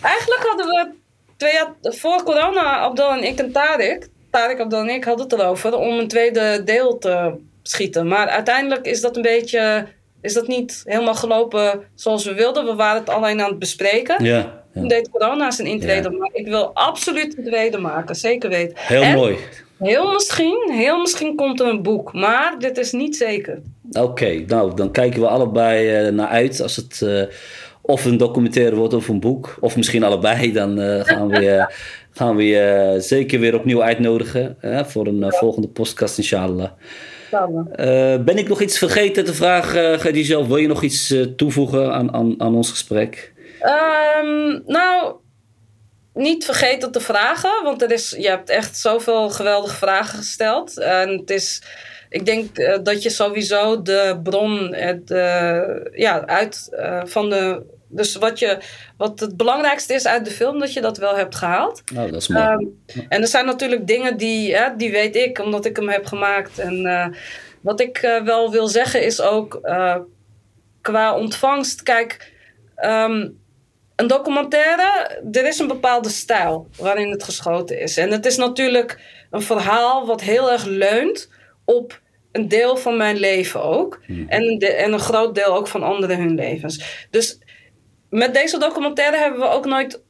[0.02, 0.90] eigenlijk hadden we
[1.36, 4.08] twee jaar voor corona, Abdel en ik en Tarek...
[4.30, 7.34] Tarek, Abdel en ik hadden het erover om een tweede deel te
[7.68, 8.08] schieten.
[8.08, 9.86] Maar uiteindelijk is dat een beetje.
[10.20, 12.64] Is dat niet helemaal gelopen zoals we wilden?
[12.64, 14.24] We waren het alleen aan het bespreken.
[14.24, 14.36] Ja.
[14.36, 14.62] ja.
[14.74, 16.10] Toen deed corona zijn intrede.
[16.10, 16.16] Ja.
[16.16, 18.76] Maar ik wil absoluut het tweede maken, zeker weten.
[18.78, 19.36] Heel en mooi.
[19.78, 22.12] Heel misschien, heel misschien komt er een boek.
[22.12, 23.62] Maar dit is niet zeker.
[23.92, 26.60] Oké, nou dan kijken we allebei uh, naar uit.
[26.60, 27.22] Als het uh,
[27.80, 29.56] of een documentaire wordt of een boek.
[29.60, 30.52] Of misschien allebei.
[30.52, 31.66] Dan uh, gaan we
[32.10, 34.56] gaan we je zeker weer opnieuw uitnodigen.
[34.86, 36.70] voor een volgende podcast inshallah.
[37.34, 40.46] Uh, ben ik nog iets vergeten te vragen, Khadija?
[40.46, 43.32] Wil je nog iets uh, toevoegen aan, aan, aan ons gesprek?
[44.22, 45.14] Um, nou,
[46.14, 50.78] niet vergeten te vragen, want er is, je hebt echt zoveel geweldige vragen gesteld.
[50.78, 51.62] En het is,
[52.08, 55.08] ik denk uh, dat je sowieso de bron het,
[55.92, 56.68] ja, uit
[57.04, 57.62] van de
[57.94, 58.58] dus wat, je,
[58.96, 61.82] wat het belangrijkste is uit de film, dat je dat wel hebt gehaald.
[61.92, 62.46] Nou, dat is mooi.
[62.46, 66.06] Um, en er zijn natuurlijk dingen die, hè, die weet ik, omdat ik hem heb
[66.06, 66.58] gemaakt.
[66.58, 67.06] En uh,
[67.60, 69.96] wat ik uh, wel wil zeggen is ook uh,
[70.80, 71.82] qua ontvangst.
[71.82, 72.32] Kijk,
[72.84, 73.42] um,
[73.96, 77.96] een documentaire, er is een bepaalde stijl waarin het geschoten is.
[77.96, 81.30] En het is natuurlijk een verhaal wat heel erg leunt
[81.64, 84.00] op een deel van mijn leven ook.
[84.06, 84.28] Hmm.
[84.28, 87.06] En, de, en een groot deel ook van anderen hun levens.
[87.10, 87.38] Dus
[88.14, 90.02] met deze documentaire hebben we ook nooit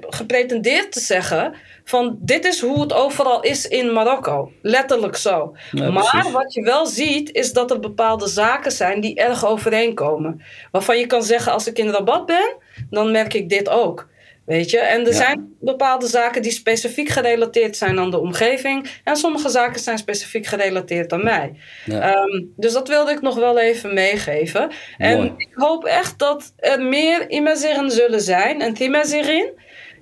[0.00, 1.54] gepretendeerd te zeggen
[1.84, 4.52] van dit is hoe het overal is in Marokko.
[4.62, 5.56] Letterlijk zo.
[5.70, 6.30] Ja, maar precies.
[6.32, 10.42] wat je wel ziet is dat er bepaalde zaken zijn die erg overeenkomen.
[10.70, 12.56] Waarvan je kan zeggen als ik in Rabat ben,
[12.90, 14.08] dan merk ik dit ook.
[14.44, 14.78] Weet je?
[14.78, 15.12] En er ja.
[15.12, 18.90] zijn bepaalde zaken die specifiek gerelateerd zijn aan de omgeving.
[19.04, 21.54] En sommige zaken zijn specifiek gerelateerd aan mij.
[21.84, 22.16] Ja.
[22.16, 24.70] Um, dus dat wilde ik nog wel even meegeven.
[24.98, 28.60] En ik hoop echt dat er meer Imazirin zullen zijn.
[28.60, 29.50] En Timazirin.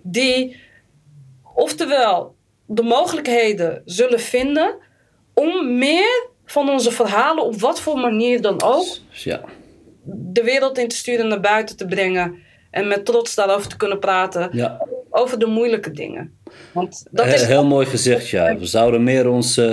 [0.03, 0.61] Die
[1.55, 2.35] oftewel
[2.67, 4.77] de mogelijkheden zullen vinden.
[5.35, 8.87] Om meer van onze verhalen op wat voor manier dan ook.
[9.11, 9.41] Ja.
[10.05, 13.99] De wereld in te sturen, naar buiten te brengen en met trots daarover te kunnen
[13.99, 14.49] praten.
[14.53, 14.87] Ja.
[15.13, 16.39] over de moeilijke dingen.
[16.73, 18.57] Want dat He- is Heel mooi gezegd, ja.
[18.59, 19.65] We zouden meer onze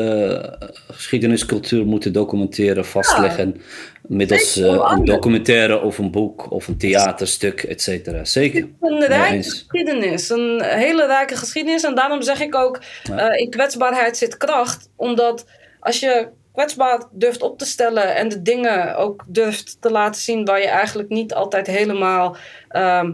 [0.59, 3.61] eh, geschiedeniscultuur moeten documenteren, vastleggen.
[4.07, 8.25] Middels eh, een documentaire of een boek of een theaterstuk, et cetera.
[8.25, 8.67] Zeker.
[8.81, 10.29] een rijke geschiedenis.
[10.29, 11.83] Een hele rijke geschiedenis.
[11.83, 12.79] En daarom zeg ik ook,
[13.15, 14.89] eh, in kwetsbaarheid zit kracht.
[14.95, 15.45] Omdat
[15.79, 16.27] als je
[16.57, 20.67] kwetsbaar durft op te stellen en de dingen ook durft te laten zien waar je
[20.67, 22.35] eigenlijk niet altijd helemaal
[22.69, 23.13] ehm,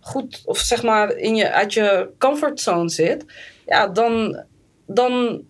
[0.00, 3.24] goed of zeg maar in je, uit je comfortzone zit,
[3.66, 4.42] ja, dan,
[4.86, 5.42] dan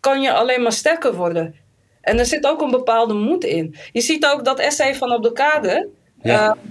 [0.00, 1.54] kan je alleen maar sterker worden.
[2.00, 3.76] En er zit ook een bepaalde moed in.
[3.92, 5.88] Je ziet ook dat essay van Abdelkader.
[6.22, 6.50] Ja.
[6.50, 6.62] eh,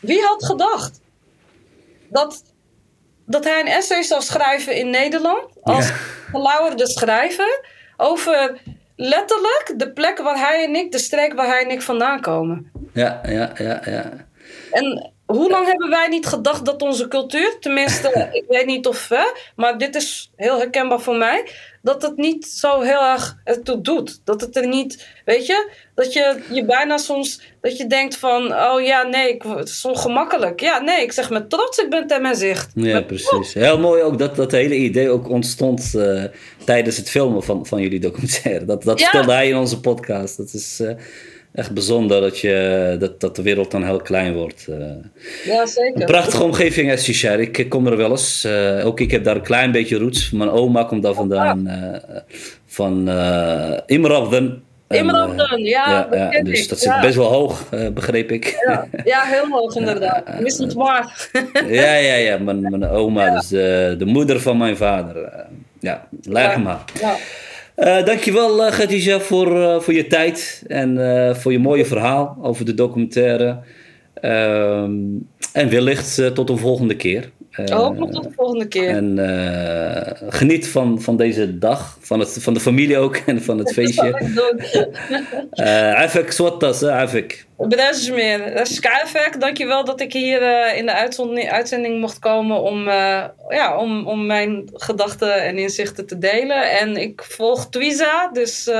[0.00, 1.00] wie had gedacht
[2.08, 2.42] dat,
[3.26, 5.94] dat hij een essay zou schrijven in Nederland als Ja.
[6.32, 8.60] gelauwerde schrijver over
[8.96, 12.70] letterlijk de plek waar hij en ik, de streek waar hij en ik vandaan komen.
[12.92, 14.26] Ja, ja, ja, ja.
[14.70, 19.08] En hoe lang hebben wij niet gedacht dat onze cultuur, tenminste, ik weet niet of,
[19.08, 19.24] hè,
[19.56, 21.48] maar dit is heel herkenbaar voor mij,
[21.82, 24.20] dat het niet zo heel erg ertoe doet.
[24.24, 28.54] Dat het er niet, weet je, dat je, je bijna soms, dat je denkt van,
[28.54, 30.60] oh ja, nee, ik, het is ongemakkelijk.
[30.60, 32.70] Ja, nee, ik zeg met trots, ik ben ten mijn zicht.
[32.74, 33.54] Ja, Met precies.
[33.54, 36.24] Heel mooi ook dat dat hele idee ook ontstond eh,
[36.64, 38.64] tijdens het filmen van, van jullie documentaire.
[38.64, 39.04] Dat, dat Ja.
[39.04, 40.36] vertelde hij in onze podcast.
[40.36, 40.90] Dat is eh,
[41.52, 44.66] echt bijzonder dat, je, dat, dat de wereld dan heel klein wordt.
[44.68, 44.76] eh.
[45.44, 46.00] Ja, zeker.
[46.00, 47.40] Een prachtige omgeving, Estishar.
[47.40, 48.44] Ik ik kom er wel eens.
[48.44, 50.30] Eh, ook ik heb daar een klein beetje roots.
[50.30, 51.66] Mijn oma komt daar vandaan.
[51.66, 52.20] eh,
[52.66, 54.62] van uh, Imrabden.
[54.88, 57.00] En, Imrabden, eh, ja, ja, Dus ik, dat zit ja.
[57.00, 58.62] best wel hoog, begreep ik.
[58.66, 60.22] Ja, ja, heel hoog inderdaad.
[60.26, 61.30] Het maar.
[61.68, 62.38] ja, ja, ja.
[62.38, 63.48] Mijn, mijn oma, dus
[63.98, 65.32] de moeder van mijn vader.
[65.84, 66.84] Eh, ja, leg maar.
[67.00, 67.16] Ja.
[67.74, 72.38] Eh, dankjewel, uh, Khadija, voor, uh, voor je tijd en uh, voor je mooie verhaal
[72.42, 73.58] over de documentaire.
[74.14, 74.92] Ehm,
[75.52, 77.30] en wellicht tot een volgende keer.
[77.56, 78.88] Hopelijk tot de volgende keer.
[78.88, 79.18] En
[80.28, 84.14] geniet van, van deze dag, van, het, van de familie ook en van het feestje.
[85.96, 87.46] Afek swattas, Afek.
[87.56, 88.60] Bedrijf meer.
[88.62, 92.88] Skyfek, dankjewel dat ik hier uh, in de uitzending, mocht komen om,
[93.48, 96.78] ja, om, om mijn gedachten en inzichten te delen.
[96.78, 98.70] En ik volg Twiza, dus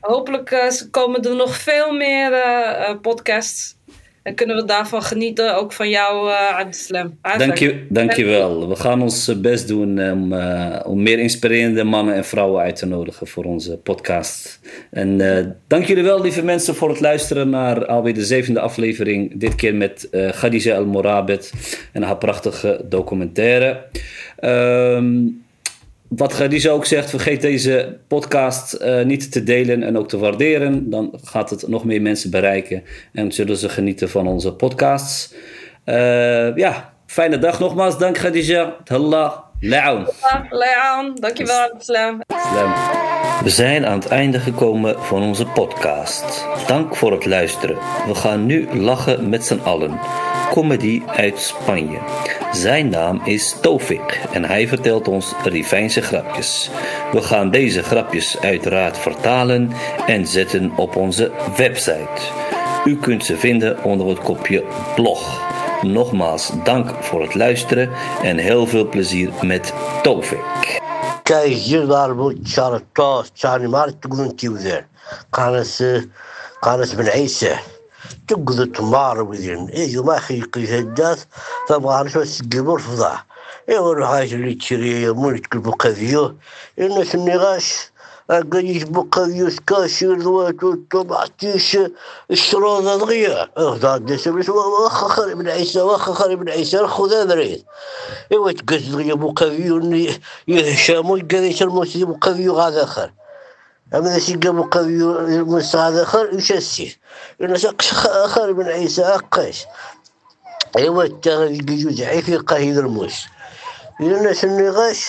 [0.00, 2.32] hopelijk komen er nog veel meer
[3.02, 3.77] podcasts.
[4.28, 7.18] En kunnen we daarvan genieten, ook van jou, uh, Abdeslam.
[7.38, 8.68] Dank je, dank je wel.
[8.68, 12.86] We gaan ons best doen om, uh, om meer inspirerende mannen en vrouwen uit te
[12.86, 14.60] nodigen voor onze podcast.
[14.90, 15.18] En
[15.66, 19.40] dank jullie wel, lieve mensen, voor het luisteren naar alweer de zevende aflevering.
[19.40, 21.52] Dit keer met uh, Khadija El Morabet
[21.92, 23.84] en haar prachtige documentaire.
[24.40, 25.46] Um,
[26.08, 30.90] wat Khadija ook zegt, vergeet deze podcast uh, niet te delen en ook te waarderen.
[30.90, 32.82] Dan gaat het nog meer mensen bereiken
[33.12, 35.34] en zullen ze genieten van onze podcasts.
[35.84, 37.98] Uh, ja, fijne dag nogmaals.
[37.98, 38.76] Dank Khadija.
[38.84, 39.32] Tallah.
[39.60, 40.06] La'aun.
[40.50, 41.14] La'aun.
[41.14, 42.22] Dankjewel, Islam.
[43.42, 46.46] We zijn aan het einde gekomen van onze podcast.
[46.66, 47.76] Dank voor het luisteren.
[48.06, 49.98] We gaan nu lachen met z'n allen.
[50.50, 51.98] Comedy uit Spanje.
[52.52, 56.70] Zijn naam is Tofik en hij vertelt ons Rivijnse grapjes.
[57.12, 59.72] We gaan deze grapjes uiteraard vertalen
[60.06, 62.20] en zetten op onze website.
[62.84, 65.42] U kunt ze vinden onder het kopje blog.
[65.82, 67.90] Nogmaals dank voor het luisteren
[68.22, 69.72] en heel veel plezier met
[70.02, 70.80] Tofik.
[71.22, 74.34] Kijk, hier moet Charles Charlie Martin,
[75.30, 75.82] Kanus,
[76.60, 77.77] Kanus Ben Eisen.
[78.28, 81.26] تقضي تمار وذين إيه ما خيقي هجاس
[81.68, 83.26] فبغارش وسقيم الفضاح
[83.68, 86.34] اي ورغاش اللي تشري مون تكلبو بقذيو
[86.80, 87.90] إن سمي غاش.
[88.30, 91.78] أقليش سكاش كاشي الوات وطبعتيش
[92.30, 97.62] الشروض ضغية اخذ عدد سبس واخ خالي بن عيسى واخ خالي بن عيسى أخذ مريض
[98.32, 99.76] ايوا تقز ضغية بقذيو
[100.48, 103.12] يهشامو يقذيش الموسيقى بقذيو غادا خير
[103.94, 104.98] أما أمسك مقوي
[105.42, 106.96] مستعد خر يشسي
[107.40, 109.66] ينسق آخر من عيسى أقش
[110.78, 113.26] يوتر الجيوز ضعيف قهيد الموس.
[114.00, 115.08] ينس النغاش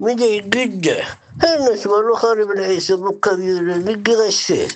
[0.00, 1.04] مدي جدة
[1.42, 4.68] هنا مالو خر من عيسى مقوي لقغش فيه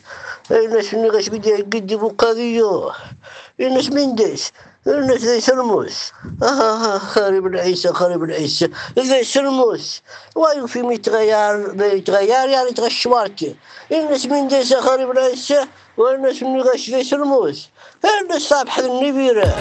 [0.50, 2.62] الناس النغاش مدي جدة مقوي
[3.60, 4.52] الناس من ديس
[4.86, 6.12] ليس الموس
[6.42, 10.02] آه خرب العيسى خريب العيسى ليس الموس
[10.34, 13.56] ويوفي يتغير يتغير يعني تغشوارتي
[13.92, 15.66] الناس من ديس خريب العيسى
[15.96, 17.68] والناس من غش ليس الموس
[18.22, 19.54] الناس صابح النبيرة.